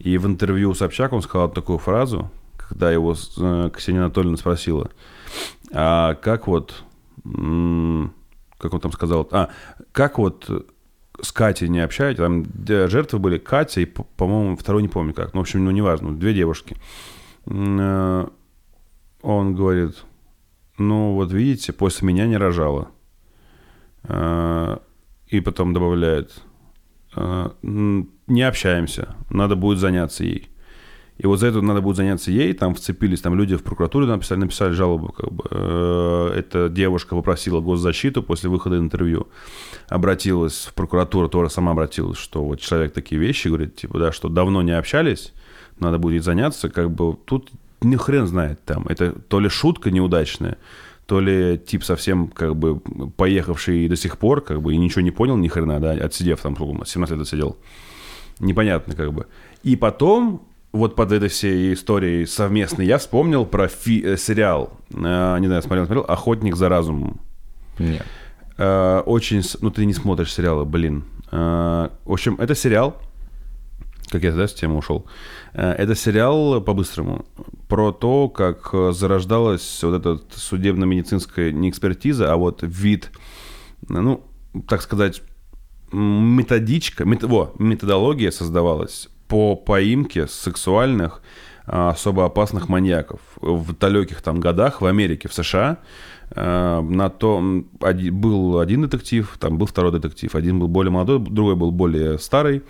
[0.00, 4.90] И в интервью Собчак он сказал такую фразу, когда его э, Ксения Анатольевна спросила,
[5.72, 6.82] а как вот,
[7.22, 9.50] как он там сказал, а,
[9.92, 10.66] как вот
[11.20, 12.18] с Катей не общаетесь?
[12.18, 12.46] Там
[12.88, 15.34] жертвы были Катя и, по- по-моему, второй не помню как.
[15.34, 16.76] Ну, в общем, ну, неважно, две девушки.
[17.46, 18.26] Э,
[19.22, 20.02] Он говорит,
[20.78, 22.88] ну, вот видите, после меня не рожала.
[24.04, 24.78] Э,
[25.28, 26.42] И потом добавляет,
[28.30, 30.48] не общаемся, надо будет заняться ей.
[31.18, 34.38] И вот за это надо будет заняться ей, там вцепились, там люди в прокуратуре написали,
[34.38, 35.44] написали жалобу, как бы.
[35.50, 39.28] Э, Эта девушка попросила госзащиту после выхода интервью,
[39.88, 44.30] обратилась в прокуратуру, тоже сама обратилась, что вот человек такие вещи говорит, типа, да, что
[44.30, 45.34] давно не общались,
[45.78, 47.50] надо будет заняться, как бы тут
[47.82, 50.56] ни хрен знает там, это то ли шутка неудачная,
[51.04, 52.80] то ли тип совсем как бы
[53.16, 56.54] поехавший до сих пор, как бы и ничего не понял ни хрена, да, отсидев там,
[56.54, 57.56] сколько, 17 лет отсидел.
[58.40, 59.26] Непонятно как бы.
[59.62, 64.94] И потом вот под этой всей историей совместной я вспомнил про фи- э, сериал, э,
[65.40, 67.20] не знаю, смотрел, смотрел, «Охотник за разумом».
[67.78, 68.04] Нет.
[68.56, 69.42] Э, очень...
[69.60, 71.04] Ну, ты не смотришь сериалы, блин.
[71.32, 72.96] Э, в общем, это сериал,
[74.10, 75.06] как я, да, с темы ушел.
[75.54, 77.24] Э, это сериал, по-быстрому,
[77.68, 83.10] про то, как зарождалась вот эта судебно-медицинская не экспертиза, а вот вид,
[83.88, 84.24] ну,
[84.68, 85.22] так сказать,
[85.92, 91.22] методичка, мет, во, методология создавалась по поимке сексуальных
[91.66, 95.78] а, особо опасных маньяков в далеких там годах в Америке, в США.
[96.32, 97.40] А, на то
[97.80, 100.34] был один детектив, там был второй детектив.
[100.34, 102.62] Один был более молодой, другой был более старый.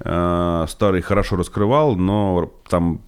[0.00, 3.00] А, старый хорошо раскрывал, но там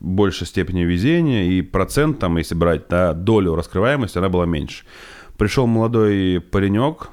[0.00, 4.84] больше степени везения и процент, там, если брать да, долю раскрываемости, она была меньше.
[5.38, 7.08] Пришел молодой паренек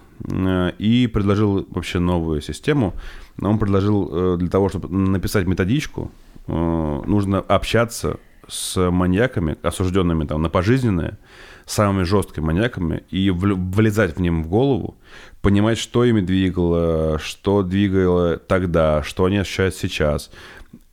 [0.78, 2.94] и предложил вообще новую систему.
[3.42, 6.12] Он предложил э, для того, чтобы написать методичку,
[6.48, 8.18] Э, нужно общаться
[8.48, 11.18] с маньяками, осужденными там на пожизненное,
[11.66, 14.98] самыми жесткими маньяками, и влезать в ним в голову,
[15.42, 20.32] понимать, что ими двигало, что двигало тогда, что они ощущают сейчас.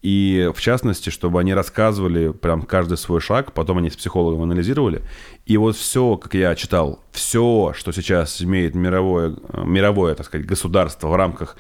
[0.03, 5.03] И в частности, чтобы они рассказывали прям каждый свой шаг, потом они с психологом анализировали.
[5.45, 10.47] И вот все, как я читал, все, что сейчас имеет мировое, э, мировое так сказать,
[10.47, 11.57] государство в рамках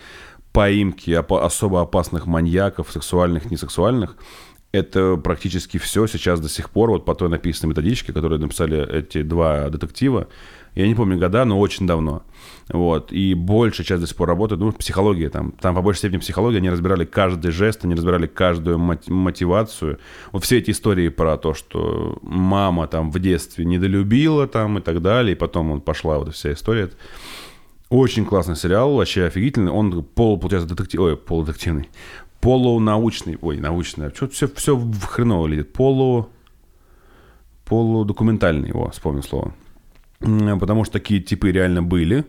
[0.52, 4.16] поимки особо опасных маньяков, сексуальных, несексуальных,
[4.72, 9.22] это практически все сейчас до сих пор, вот по той написанной методичке, которую написали эти
[9.22, 10.28] два детектива,
[10.78, 12.22] я не помню года, но очень давно.
[12.68, 13.12] Вот.
[13.12, 15.50] И большая часть до сих пор работает, ну, психология там.
[15.50, 19.98] Там по большей степени психология, они разбирали каждый жест, они разбирали каждую мотивацию.
[20.30, 25.02] Вот все эти истории про то, что мама там в детстве недолюбила там и так
[25.02, 26.90] далее, и потом он пошла вот вся история.
[27.88, 29.72] Очень классный сериал, вообще офигительный.
[29.72, 31.00] Он полу, получается, детектив...
[31.00, 31.88] Ой, полудетективный.
[32.40, 33.36] Полунаучный.
[33.40, 34.14] Ой, научный.
[34.14, 35.72] Что-то все, все хреново летит.
[35.72, 36.28] Полу...
[37.64, 39.54] Полудокументальный, его, вспомнил слово.
[40.20, 42.24] Потому что такие типы реально были.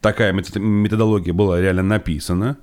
[0.00, 2.56] Такая методология была реально написана.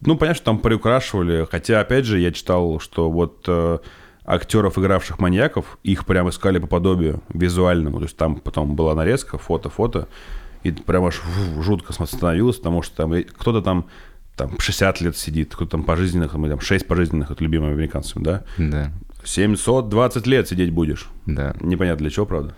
[0.00, 1.46] Ну, понятно, что там приукрашивали.
[1.50, 3.78] Хотя, опять же, я читал, что вот э,
[4.24, 7.98] актеров, игравших маньяков, их прям искали по подобию визуальному.
[7.98, 10.08] То есть там потом была нарезка, фото-фото.
[10.62, 11.20] И прям аж
[11.60, 13.86] жутко становилось, потому что там кто-то там
[14.36, 18.42] там 60 лет сидит, кто-то там пожизненных, там 6 пожизненных, это любимым американцам, да?
[18.58, 18.90] Да.
[19.24, 21.08] 720 лет сидеть будешь.
[21.26, 21.54] Да.
[21.60, 22.54] Непонятно для чего, правда?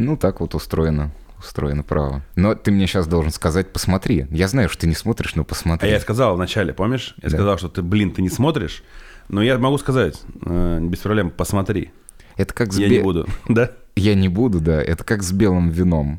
[0.00, 1.10] Ну, так вот устроено.
[1.38, 2.22] Устроено право.
[2.36, 4.26] Но ты мне сейчас должен сказать, посмотри.
[4.30, 5.88] Я знаю, что ты не смотришь, но посмотри.
[5.88, 7.14] А я сказал вначале, помнишь?
[7.22, 7.36] Я да.
[7.36, 8.82] сказал, что ты, блин, ты не смотришь.
[9.28, 11.92] Но я могу сказать, э, без проблем, посмотри.
[12.36, 12.96] Это как с Я бе...
[12.96, 13.72] не буду, да?
[13.94, 14.82] Я не буду, да.
[14.82, 16.18] Это как с белым вином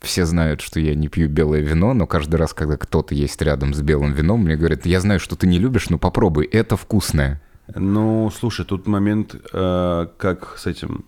[0.00, 3.74] все знают, что я не пью белое вино, но каждый раз, когда кто-то есть рядом
[3.74, 7.40] с белым вином, мне говорят, я знаю, что ты не любишь, но попробуй, это вкусное.
[7.74, 11.04] Ну, слушай, тут момент, э, как с этим,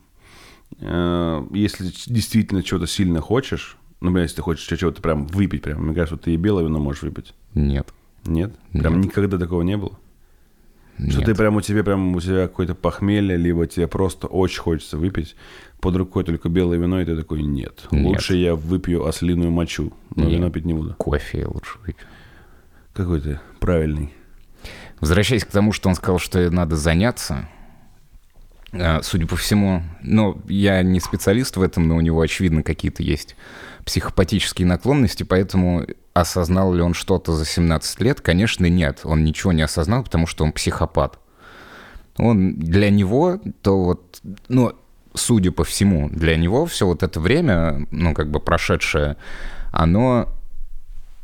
[0.81, 6.17] если действительно чего-то сильно хочешь, например, если ты хочешь чего-то прям выпить, прям, мне кажется,
[6.17, 7.35] ты и белое вино можешь выпить.
[7.55, 7.93] Нет.
[8.25, 8.55] Нет?
[8.73, 9.07] Прям Нет.
[9.07, 9.99] никогда такого не было?
[10.99, 11.13] Нет.
[11.13, 14.99] Что ты прям у тебя прям у тебя какое-то похмелье, либо тебе просто очень хочется
[14.99, 15.35] выпить,
[15.81, 18.07] под рукой только белое вино, и ты такой, нет, нет.
[18.07, 20.35] лучше я выпью ослиную мочу, но нет.
[20.35, 20.95] вино пить не буду.
[20.95, 22.07] Кофе я лучше выпью.
[22.93, 24.13] Какой ты правильный.
[25.01, 27.49] Возвращаясь к тому, что он сказал, что надо заняться,
[29.03, 33.37] судя по всему, ну, я не специалист в этом, но у него, очевидно, какие-то есть
[33.85, 38.21] психопатические наклонности, поэтому осознал ли он что-то за 17 лет?
[38.21, 39.01] Конечно, нет.
[39.05, 41.19] Он ничего не осознал, потому что он психопат.
[42.17, 44.73] Он для него, то вот, ну,
[45.15, 49.17] судя по всему, для него все вот это время, ну, как бы прошедшее,
[49.71, 50.29] оно,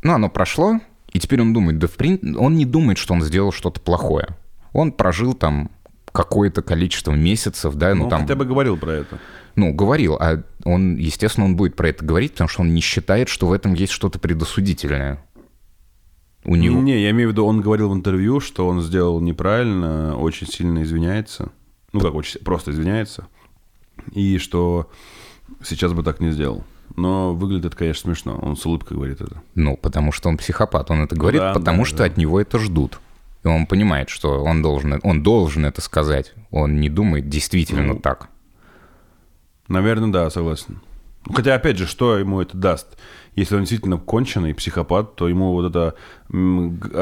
[0.03, 0.79] ну, оно прошло,
[1.11, 4.27] и теперь он думает, да в принципе, он не думает, что он сделал что-то плохое.
[4.73, 5.71] Он прожил там
[6.11, 8.21] какое-то количество месяцев, да, ну, ну там...
[8.21, 9.19] хотя бы говорил про это.
[9.55, 13.29] Ну, говорил, а он, естественно, он будет про это говорить, потому что он не считает,
[13.29, 15.23] что в этом есть что-то предосудительное.
[16.45, 16.81] У него...
[16.81, 20.83] Не, я имею в виду, он говорил в интервью, что он сделал неправильно, очень сильно
[20.83, 21.51] извиняется.
[21.91, 23.27] Ну, как, очень просто извиняется
[24.13, 24.89] и что
[25.63, 26.63] сейчас бы так не сделал.
[26.95, 28.37] Но выглядит это, конечно, смешно.
[28.41, 29.41] Он с улыбкой говорит это.
[29.55, 30.89] Ну, потому что он психопат.
[30.91, 32.05] Он это говорит, да, потому да, что да.
[32.05, 32.99] от него это ждут.
[33.43, 36.33] И он понимает, что он должен, он должен это сказать.
[36.51, 38.29] Он не думает действительно ну, так.
[39.67, 40.81] Наверное, да, согласен.
[41.33, 42.97] Хотя, опять же, что ему это даст?
[43.35, 45.95] Если он действительно конченый психопат, то ему вот эта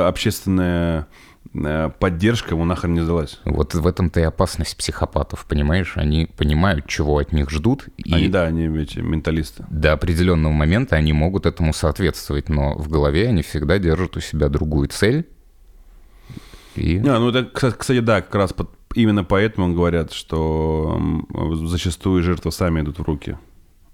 [0.08, 1.08] общественная
[1.54, 3.40] Э, поддержка ему нахрен не сдалась.
[3.46, 5.94] Вот в этом-то и опасность психопатов, понимаешь?
[5.96, 7.88] Они понимают, чего от них ждут.
[7.98, 9.66] И они, да, они эти менталисты.
[9.70, 14.50] До определенного момента они могут этому соответствовать, но в голове они всегда держат у себя
[14.50, 15.28] другую цель.
[16.78, 16.98] И...
[17.00, 21.00] А, ну, это, кстати, да, как раз под, именно поэтому говорят, что
[21.66, 23.38] зачастую жертвы сами идут в руки.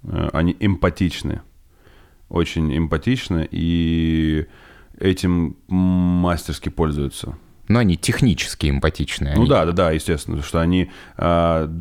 [0.04, 1.42] Э, они эмпатичны.
[2.30, 4.48] Очень эмпатичны, и
[5.00, 7.38] этим мастерски пользуются.
[7.68, 9.36] Но они технически эмпатичные.
[9.36, 11.72] Ну они- да, да, да, естественно, что они а,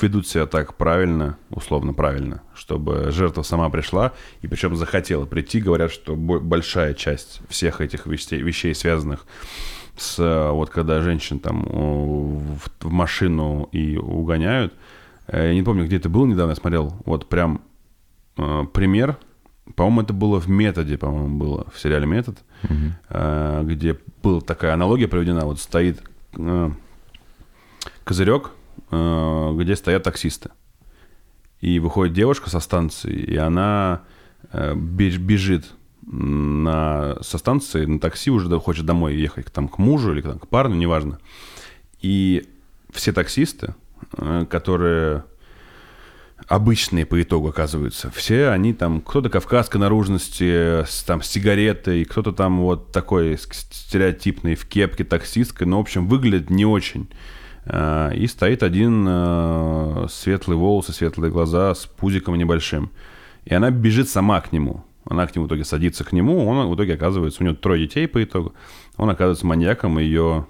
[0.00, 5.60] ведут себя так правильно, условно правильно, чтобы жертва сама пришла, и причем захотела прийти.
[5.60, 9.26] Говорят, что бо- большая часть всех этих вещей, вещей связанных
[9.76, 9.77] с
[10.18, 14.74] а, вот когда женщин там в, в машину и угоняют.
[15.26, 16.94] э, Я не помню, где это было недавно, я смотрел.
[17.04, 17.60] Вот прям
[18.36, 19.16] э, пример.
[19.76, 22.38] По-моему, это было в методе, по-моему, было в сериале Метод,
[23.10, 25.44] э, где была такая аналогия проведена.
[25.44, 26.02] Вот стоит
[26.36, 26.70] э,
[28.04, 28.50] козырек,
[28.90, 30.50] э, где стоят таксисты.
[31.60, 34.02] И выходит девушка со станции, и она
[34.52, 35.74] э, беж- бежит
[36.10, 40.48] на, со станции на такси, уже хочет домой ехать там, к мужу или там, к
[40.48, 41.18] парню, неважно.
[42.00, 42.46] И
[42.90, 43.74] все таксисты,
[44.16, 45.24] э, которые
[46.46, 48.10] обычные по итогу оказываются.
[48.10, 54.54] Все они там, кто-то кавказской наружности, с, там, с сигаретой, кто-то там вот такой стереотипный,
[54.54, 57.08] в кепке таксисткой, но, в общем, выглядит не очень.
[57.66, 62.90] А, И стоит один э, светлые волосы, светлые глаза с пузиком небольшим.
[63.44, 64.84] И она бежит сама к нему.
[65.08, 67.86] Она к нему в итоге садится к нему, он в итоге оказывается, у него трое
[67.86, 68.52] детей по итогу,
[68.96, 70.46] он оказывается маньяком, ее,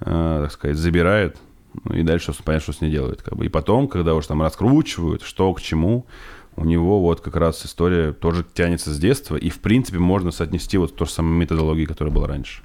[0.00, 1.36] э, так сказать, забирает,
[1.84, 3.22] ну, и дальше понятно, что с ней делает.
[3.22, 3.46] Как бы.
[3.46, 6.06] И потом, когда уж там раскручивают, что к чему,
[6.56, 10.76] у него вот как раз история тоже тянется с детства, и в принципе можно соотнести
[10.76, 12.62] вот ту же самую методологию, которая была раньше.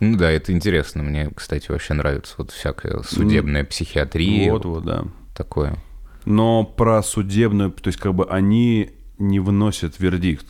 [0.00, 1.02] Ну да, это интересно.
[1.02, 4.50] Мне, кстати, вообще нравится вот всякая судебная психиатрия.
[4.50, 5.04] Вот, вот, да.
[5.36, 5.76] Такое.
[6.24, 8.90] Но про судебную, то есть как бы они
[9.22, 10.46] не выносят вердикт.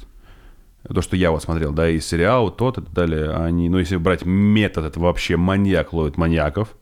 [0.93, 3.97] То, что я вот смотрел, да, и сериал, тот и так далее, они, ну, если
[3.97, 6.75] брать метод, это вообще маньяк ловит маньяков.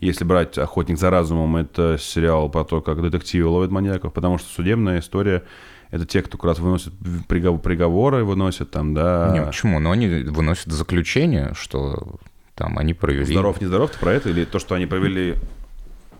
[0.00, 4.52] Если брать «Охотник за разумом», это сериал про то, как детективы ловят маньяков, потому что
[4.52, 5.44] судебная история—
[5.90, 6.92] это те, кто как раз выносит
[7.26, 9.80] пригов- приговоры, выносят там, да, Не, почему?
[9.80, 12.18] Но они выносят заключение, что
[12.54, 13.24] там они провели...
[13.24, 15.34] здоров, не здоров, ты про это, или то, что они провели,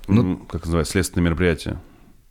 [0.09, 1.79] ну, как называется, следственное мероприятие?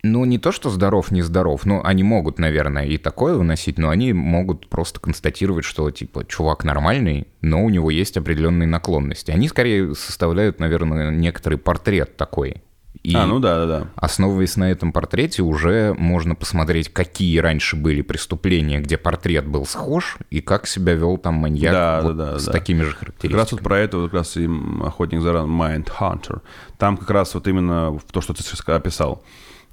[0.04, 1.66] Ну, не то, что здоров, не здоров.
[1.66, 6.64] Ну, они могут, наверное, и такое выносить, но они могут просто констатировать, что, типа, чувак
[6.64, 9.32] нормальный, но у него есть определенные наклонности.
[9.32, 12.62] Они скорее составляют, наверное, некоторый портрет такой.
[13.04, 13.88] И А, ну да, да, да.
[13.96, 20.18] основываясь на этом портрете, уже можно посмотреть, какие раньше были преступления, где портрет был схож,
[20.30, 22.52] и как себя вел там маньяк Да, вот да, да, с да.
[22.52, 23.52] такими же Как раз характеристиками.
[23.52, 24.50] вот про это вот как раз и
[24.84, 26.42] охотник за Mind Hunter.
[26.78, 29.24] Там как раз вот именно то, что ты сейчас описал.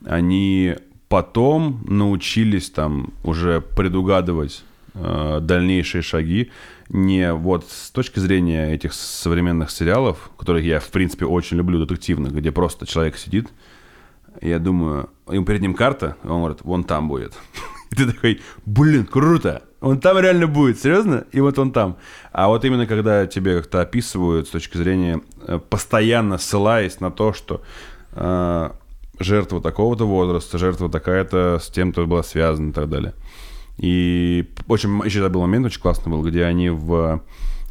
[0.05, 0.77] Они
[1.09, 6.51] потом научились там уже предугадывать э, дальнейшие шаги
[6.89, 12.33] не вот с точки зрения этих современных сериалов, которых я, в принципе, очень люблю, детективных,
[12.33, 13.49] где просто человек сидит,
[14.41, 17.35] я думаю, ему перед ним карта, он говорит, вон там будет.
[17.91, 21.25] И ты такой, блин, круто, он там реально будет, серьезно?
[21.31, 21.97] И вот он там.
[22.33, 27.33] А вот именно когда тебе как-то описывают с точки зрения, э, постоянно ссылаясь на то,
[27.33, 27.63] что
[28.13, 28.71] э,
[29.19, 33.15] жертва такого-то возраста, жертва такая-то с тем-то была связана и так далее.
[33.79, 37.23] И очень еще тогда был момент очень классный был, где они в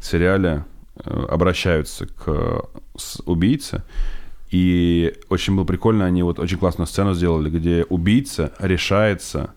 [0.02, 0.64] сериале
[0.96, 2.68] э, обращаются к
[3.24, 3.82] убийце,
[4.50, 9.54] и очень было прикольно, они вот очень классную сцену сделали, где убийца решается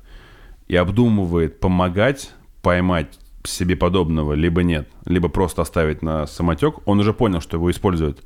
[0.68, 2.32] и обдумывает помогать
[2.62, 6.86] поймать себе подобного, либо нет, либо просто оставить на самотек.
[6.86, 8.24] Он уже понял, что его используют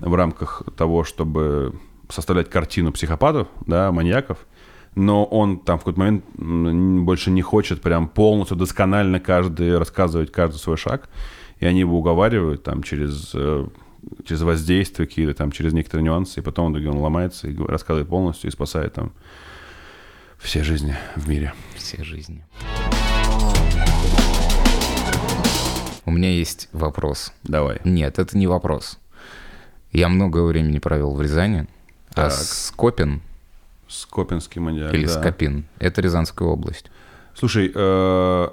[0.00, 1.74] в рамках того, чтобы
[2.10, 4.46] составлять картину психопатов, да, маньяков,
[4.94, 6.24] но он там в какой-то момент
[7.04, 11.08] больше не хочет прям полностью досконально каждый рассказывать каждый свой шаг,
[11.58, 13.66] и они его уговаривают там через, э,
[14.24, 18.08] через воздействие какие-то, там через некоторые нюансы, и потом в итоге он ломается и рассказывает
[18.08, 19.12] полностью и спасает там
[20.38, 21.52] все жизни в мире.
[21.76, 22.44] Все жизни.
[26.06, 27.32] У меня есть вопрос.
[27.44, 27.78] Давай.
[27.84, 28.98] Нет, это не вопрос.
[29.92, 31.68] Я много времени провел в Рязани,
[32.10, 32.32] а Так.
[32.32, 33.22] Скопин
[33.88, 34.94] Скопинский маньяк.
[34.94, 35.12] или да.
[35.20, 36.90] Скопин— это Рязанская область.
[37.34, 38.48] Слушай, э,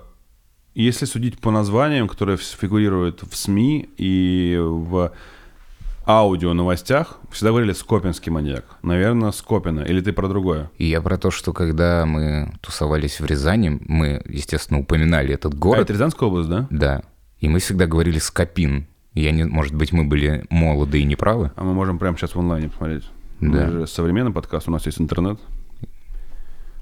[0.73, 5.11] если судить по названиям, которые фигурируют в СМИ и в
[6.07, 8.63] аудио новостях, всегда говорили Скопинский маньяк.
[8.81, 9.81] Наверное, Скопина.
[9.81, 10.71] Или ты про другое?
[10.77, 15.57] И я про то, что когда мы тусовались в Рязани, мы, естественно, упоминали этот А
[15.57, 15.81] город.
[15.81, 16.67] это Рязанская область, да?
[16.69, 17.03] Да.
[17.39, 18.87] И мы всегда говорили Скопин.
[19.13, 21.51] Я не, может быть, мы были молоды и неправы.
[21.55, 23.03] А мы можем прямо сейчас в онлайне посмотреть.
[23.39, 23.47] Да.
[23.65, 25.39] Мы же современный подкаст, у нас есть интернет.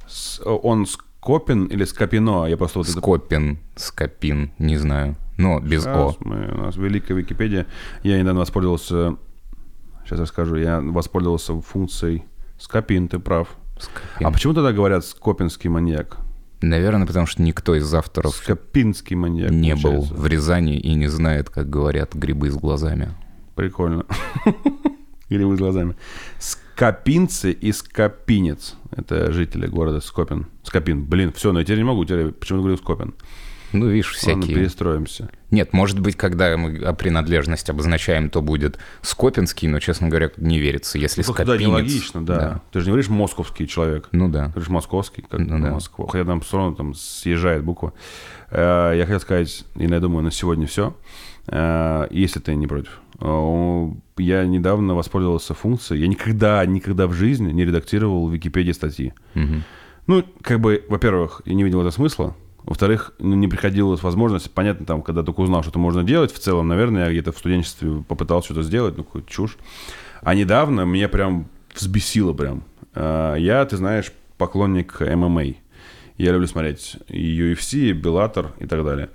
[0.08, 2.45] С- он Скопин или Скопино?
[2.45, 2.97] Я просто вот это...
[2.99, 5.16] Скопин, Скопин, не знаю.
[5.38, 6.16] Но без Сейчас О.
[6.22, 7.66] мы- у нас великая Википедия.
[8.03, 9.18] Я недавно воспользовался...
[10.06, 10.56] Сейчас расскажу.
[10.56, 12.24] Я воспользовался функцией
[12.60, 13.49] Скопин, ты прав.
[13.80, 14.28] Скопин.
[14.28, 16.18] А почему тогда говорят Скопинский маньяк?
[16.62, 19.51] Наверное, потому что никто из авторов Скопинский маньяк.
[19.51, 20.14] не был получается.
[20.14, 23.10] в Рязани и не знает, как говорят грибы с глазами.
[23.56, 24.06] Прикольно.
[25.43, 25.95] С глазами.
[26.39, 28.75] Скопинцы и Скопинец.
[28.95, 30.47] Это жители города Скопин.
[30.63, 31.03] Скопин.
[31.05, 32.03] Блин, все, но я теперь не могу.
[32.05, 33.13] Теперь почему-то говорю Скопин.
[33.73, 34.55] Ну, видишь, Ладно, всякие.
[34.57, 35.29] перестроимся.
[35.51, 40.97] Нет, может быть, когда мы принадлежность обозначаем, то будет Скопинский, но, честно говоря, не верится,
[40.97, 41.47] если Ну, Скопинец.
[41.59, 42.61] да, нелогично, да.
[42.71, 44.07] Ты же не говоришь московский человек.
[44.13, 44.45] Ну да.
[44.45, 45.71] Ты говоришь московский, как Ну да.
[45.71, 46.07] Москва.
[46.07, 47.91] Хотя там все равно там съезжает буква.
[48.49, 50.95] Э, Я хотел сказать, и я думаю, на сегодня все.
[52.11, 52.99] Если ты не против.
[53.20, 56.01] Э, Я недавно воспользовался функцией.
[56.01, 59.13] Я никогда, никогда в жизни не редактировал в Википедии статьи.
[59.34, 59.63] Мгм.
[60.07, 62.36] Ну, как бы, во-первых, я не видел этого смысла.
[62.63, 64.49] Во-вторых, ну, не приходилось возможность.
[64.51, 67.38] Понятно, там, когда только узнал, что это можно делать, в целом, наверное, я где-то в
[67.38, 69.57] студенчестве попытался что-то сделать, ну, какую-то чушь.
[70.22, 72.63] А недавно меня прям взбесило прям.
[72.93, 75.43] А, Я, ты знаешь, поклонник ММА.
[76.18, 79.09] Я люблю смотреть и UFC, и Bellator и так далее.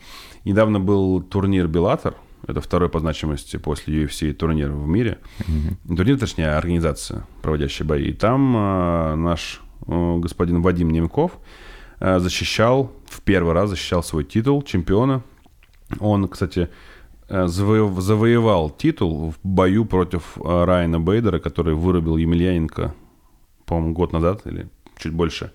[0.44, 2.14] Недавно был турнир Bellator.
[2.46, 5.18] Это второй по значимости после UFC турнир в мире.
[5.86, 8.04] Турнир, точнее, организация, проводящая бои.
[8.08, 11.32] И там а, наш э, господин Вадим Немков
[12.00, 15.22] э, защищал, в первый раз защищал свой титул чемпиона.
[15.98, 16.68] Он, кстати,
[17.28, 22.94] э, заво- завоевал титул в бою против э, Райана Бейдера, который вырубил Емельяненко,
[23.66, 25.52] по-моему, год назад или чуть больше,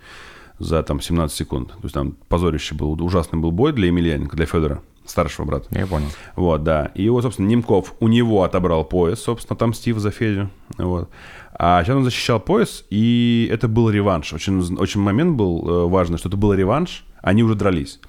[0.60, 1.70] за там 17 секунд.
[1.70, 5.68] То есть там позорище был, ужасный был бой для Емельяненко, для Федора, старшего брата.
[5.72, 6.08] Я понял.
[6.36, 6.92] Вот, да.
[6.96, 10.50] И вот, собственно, Немков у него отобрал пояс, собственно, там Стив за Федю.
[10.78, 11.10] Вот.
[11.58, 14.34] А сейчас он защищал пояс, и это был реванш.
[14.34, 18.00] Очень, очень момент был э, важный, что это был реванш, они уже дрались.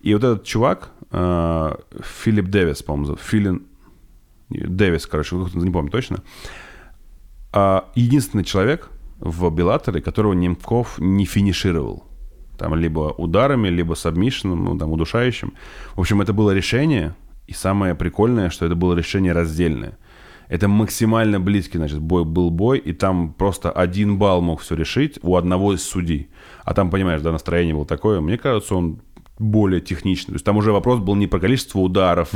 [0.00, 1.74] И вот этот чувак, э,
[2.24, 3.62] Филипп Дэвис, по-моему, Филин...
[4.50, 6.22] Дэвис, короче, не помню точно.
[7.52, 12.04] А, единственный человек в Беллаторе, которого Немков не финишировал.
[12.60, 15.54] Там либо ударами, либо сабмишеном, ну, там, удушающим.
[15.94, 17.14] В общем, это было решение,
[17.46, 19.96] и самое прикольное, что это было решение раздельное.
[20.48, 25.18] Это максимально близкий, значит, бой был бой, и там просто один балл мог все решить
[25.22, 26.28] у одного из судей.
[26.64, 28.20] А там, понимаешь, да, настроение было такое.
[28.20, 29.00] Мне кажется, он
[29.38, 30.32] более техничный.
[30.32, 32.28] То есть там уже вопрос был не про количество ударов,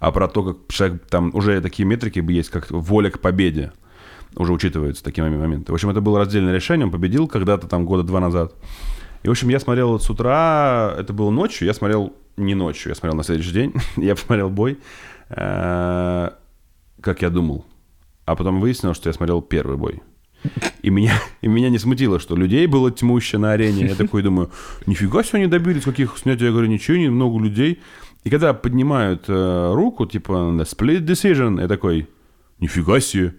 [0.00, 3.70] а про то, как человек, там уже такие метрики есть, как воля к победе
[4.34, 5.70] уже учитываются такие момен- моменты.
[5.70, 8.54] В общем, это было раздельное решение, он победил когда-то там года два назад.
[9.28, 12.94] И, в общем, я смотрел с утра, это было ночью, я смотрел не ночью, я
[12.94, 14.78] смотрел на следующий день, я посмотрел бой,
[15.28, 16.30] э,
[17.02, 17.66] как я думал.
[18.24, 20.00] А потом выяснилось, что я смотрел первый бой.
[20.80, 21.12] И меня,
[21.42, 23.88] и меня не смутило, что людей было тьмуще на арене.
[23.88, 24.50] Я такой думаю,
[24.86, 26.46] нифига себе они добились каких снятия.
[26.46, 27.82] Я говорю, ничего, не много людей.
[28.24, 32.08] И когда поднимают э, руку, типа, split decision, я такой,
[32.60, 33.34] нифига себе.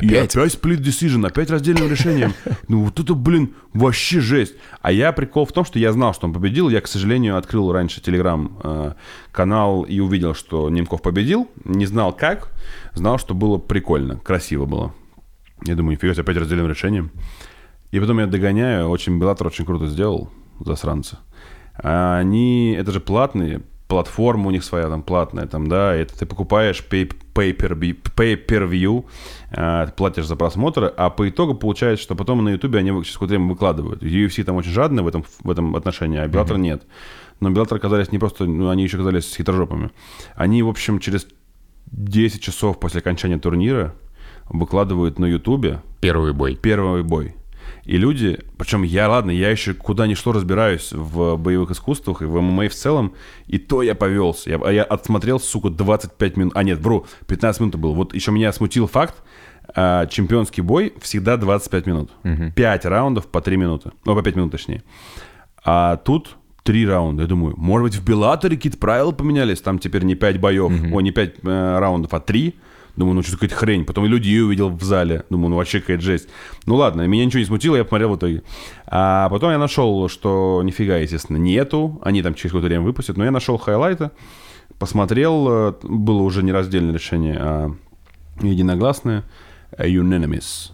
[0.00, 0.36] И Опять?
[0.36, 2.34] опять split decision, опять раздельным решением.
[2.68, 4.54] Ну вот это, блин, вообще жесть.
[4.80, 6.68] А я прикол в том, что я знал, что он победил.
[6.68, 11.48] Я, к сожалению, открыл раньше телеграм-канал и увидел, что Немков победил.
[11.64, 12.50] Не знал как,
[12.94, 14.94] знал, что было прикольно, красиво было.
[15.64, 17.10] Я думаю, нифига опять раздельным решением.
[17.92, 21.18] И потом я догоняю, очень Беллатор очень круто сделал, засранцы.
[21.76, 26.26] А Они, это же платные, платформа у них своя там платная, там, да, это ты
[26.26, 27.54] покупаешь pay, pay,
[29.86, 33.34] ты платишь за просмотры, а по итогу получается, что потом на Ютубе они через какое-то
[33.34, 34.02] время выкладывают.
[34.02, 36.82] UFC там очень жадные в этом, в этом отношении, а Беллатор нет.
[37.40, 39.90] Но Беллатор оказались не просто, ну, они еще оказались хитрожопами.
[40.34, 41.26] Они, в общем, через
[41.86, 43.94] 10 часов после окончания турнира
[44.48, 46.54] выкладывают на Ютубе Первый бой.
[46.56, 47.34] первый бой.
[47.84, 52.24] И люди, причем я, ладно, я еще куда ни шло разбираюсь в боевых искусствах и
[52.24, 53.14] в ММА в целом,
[53.46, 54.50] и то я повелся.
[54.50, 57.94] Я, я отсмотрел, сука, 25 минут, а нет, вру, 15 минут был.
[57.94, 59.22] Вот еще меня смутил факт,
[59.74, 62.10] а, чемпионский бой всегда 25 минут.
[62.54, 63.92] 5 раундов по 3 минуты.
[64.04, 64.82] Ну, по 5 минут точнее.
[65.64, 67.22] А тут три раунда.
[67.22, 69.60] Я думаю, может быть, в Беллаторе какие-то правила поменялись?
[69.60, 72.54] Там теперь не 5 боев, ой, не 5 э, раундов, а 3.
[72.96, 73.84] Думаю, ну что какая-то хрень.
[73.84, 75.24] Потом и людей увидел в зале.
[75.30, 76.28] Думаю, ну вообще какая-то жесть.
[76.66, 78.42] Ну ладно, меня ничего не смутило, я посмотрел в итоге.
[78.86, 82.00] А потом я нашел, что нифига, естественно, нету.
[82.02, 83.16] Они там через какое-то время выпустят.
[83.16, 84.10] Но я нашел хайлайты,
[84.78, 85.46] посмотрел.
[85.48, 87.70] э, Было уже не раздельное решение, а
[88.40, 89.24] единогласное.
[89.76, 90.70] э, Unanimous.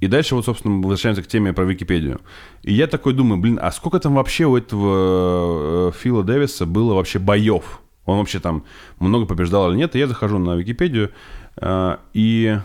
[0.00, 2.20] И дальше вот, собственно, возвращаемся к теме про Википедию.
[2.62, 6.94] И я такой думаю, блин, а сколько там вообще у этого э, Фила Дэвиса было
[6.94, 7.80] вообще боев?
[8.04, 8.64] Он вообще там
[8.98, 9.94] много побеждал или нет?
[9.94, 11.10] И я захожу на Википедию,
[11.56, 12.58] э, и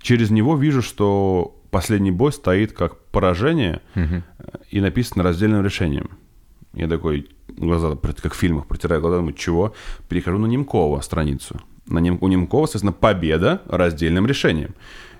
[0.00, 4.20] через него вижу, что последний бой стоит как поражение, э,
[4.70, 6.10] и написано раздельным решением.
[6.74, 9.74] Я такой, глаза, как в фильмах, протираю глаза, думаю, чего?
[10.08, 11.60] Перехожу на Немкова страницу.
[11.86, 14.74] На Нем, у Немкова, соответственно, победа раздельным решением.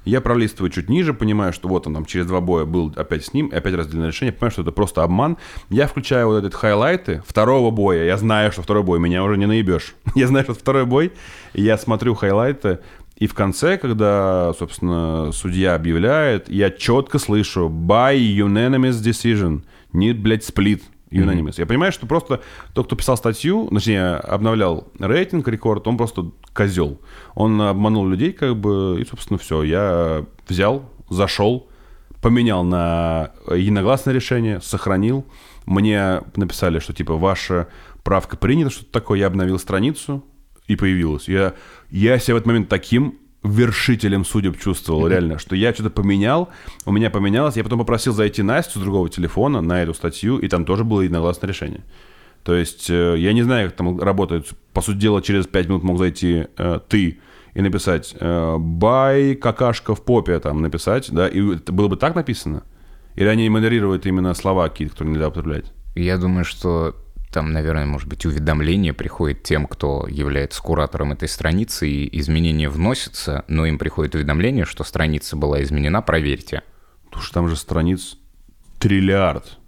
[0.05, 3.33] Я пролистываю чуть ниже, понимаю, что вот он там через два боя был опять с
[3.33, 5.39] ним, и опять разделенное решение, понимаю, что это просто обман.
[5.71, 8.05] Я включаю вот этот хайлайты второго боя.
[8.05, 9.95] Я знаю, что второй бой меня уже не наебешь.
[10.15, 11.13] я знаю, что второй бой.
[11.55, 12.81] Я смотрю хайлайты,
[13.17, 19.63] и в конце, когда, собственно, судья объявляет, я четко слышу «by unanimous decision».
[19.93, 20.83] Нет, блядь, сплит.
[21.15, 21.51] Unanimous.
[21.51, 21.61] Mm-hmm.
[21.61, 22.41] Я понимаю, что просто
[22.73, 27.01] тот, кто писал статью, точнее, обновлял рейтинг, рекорд, он просто козел.
[27.35, 29.63] Он обманул людей, как бы, и, собственно, все.
[29.63, 31.69] Я взял, зашел,
[32.21, 35.25] поменял на единогласное решение, сохранил.
[35.67, 37.69] Мне написали, что, типа, ваша
[38.03, 39.21] правка принята, что-то такое.
[39.21, 40.25] Я обновил страницу,
[40.67, 41.29] и появилась.
[41.29, 41.55] Я,
[41.91, 46.49] я себя в этот момент таким вершителем судеб чувствовал, реально, что я что-то поменял,
[46.87, 50.49] у меня поменялось, я потом попросил зайти Настю с другого телефона на эту статью, и
[50.49, 51.83] там тоже было единогласное решение.
[52.43, 54.49] То есть э, я не знаю, как там работает.
[54.73, 57.19] По сути дела, через 5 минут мог зайти э, ты
[57.55, 62.15] и написать э, «бай какашка в попе» там написать, да, и это было бы так
[62.15, 62.65] написано?
[63.15, 65.73] Или они модерируют именно слова какие-то, которые нельзя употреблять?
[65.95, 66.97] Я думаю, что
[67.35, 73.45] там, наверное, может быть, уведомление приходит тем, кто является куратором этой страницы, и изменения вносятся,
[73.49, 76.63] но им приходит уведомление, что страница была изменена, проверьте.
[77.07, 78.17] Потому что там же страниц
[78.79, 79.59] триллиард.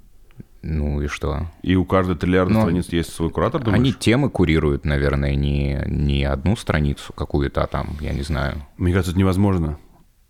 [0.63, 1.49] Ну и что?
[1.63, 3.81] И у каждой триллиарда но страниц есть свой куратор, думаешь?
[3.81, 8.65] Они темы курируют, наверное, не, не одну страницу какую-то, а там, я не знаю.
[8.77, 9.77] Мне кажется, это невозможно.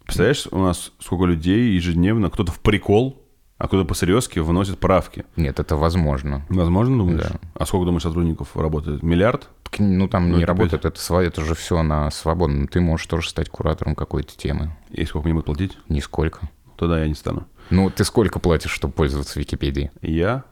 [0.05, 3.26] Представляешь, у нас сколько людей ежедневно, кто-то в прикол
[3.59, 5.25] а кто-то по-серьезки выносит правки.
[5.37, 6.45] Нет, это возможно.
[6.49, 7.23] Возможно, думаешь?
[7.23, 7.41] Да.
[7.55, 9.03] А сколько, думаешь, сотрудников работает?
[9.03, 9.49] Миллиард?
[9.79, 12.69] Ну, там ну, не работает, это, это же все на свободном.
[12.69, 14.77] Ты можешь тоже стать куратором какой-то темы.
[14.91, 15.79] И сколько мне будут платить?
[15.89, 16.51] Нисколько.
[16.77, 17.47] Тогда я не стану.
[17.71, 19.91] Ну, ты сколько платишь, чтобы пользоваться Википедией?
[20.03, 20.45] Я?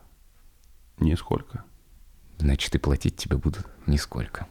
[0.99, 1.65] Нисколько.
[2.39, 4.47] Значит, и платить тебе будут нисколько.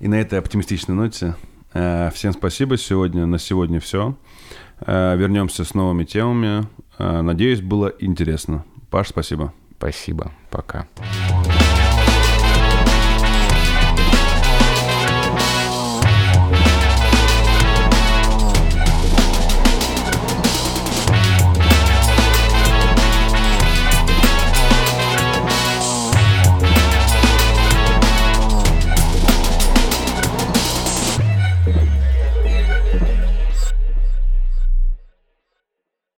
[0.00, 1.36] И на этой оптимистичной ноте
[1.72, 3.26] э, всем спасибо сегодня.
[3.26, 4.16] На сегодня все.
[4.80, 6.66] Э, вернемся с новыми темами.
[6.98, 8.64] Э, надеюсь, было интересно.
[8.90, 9.52] Паш, спасибо.
[9.76, 10.32] Спасибо.
[10.50, 10.86] Пока.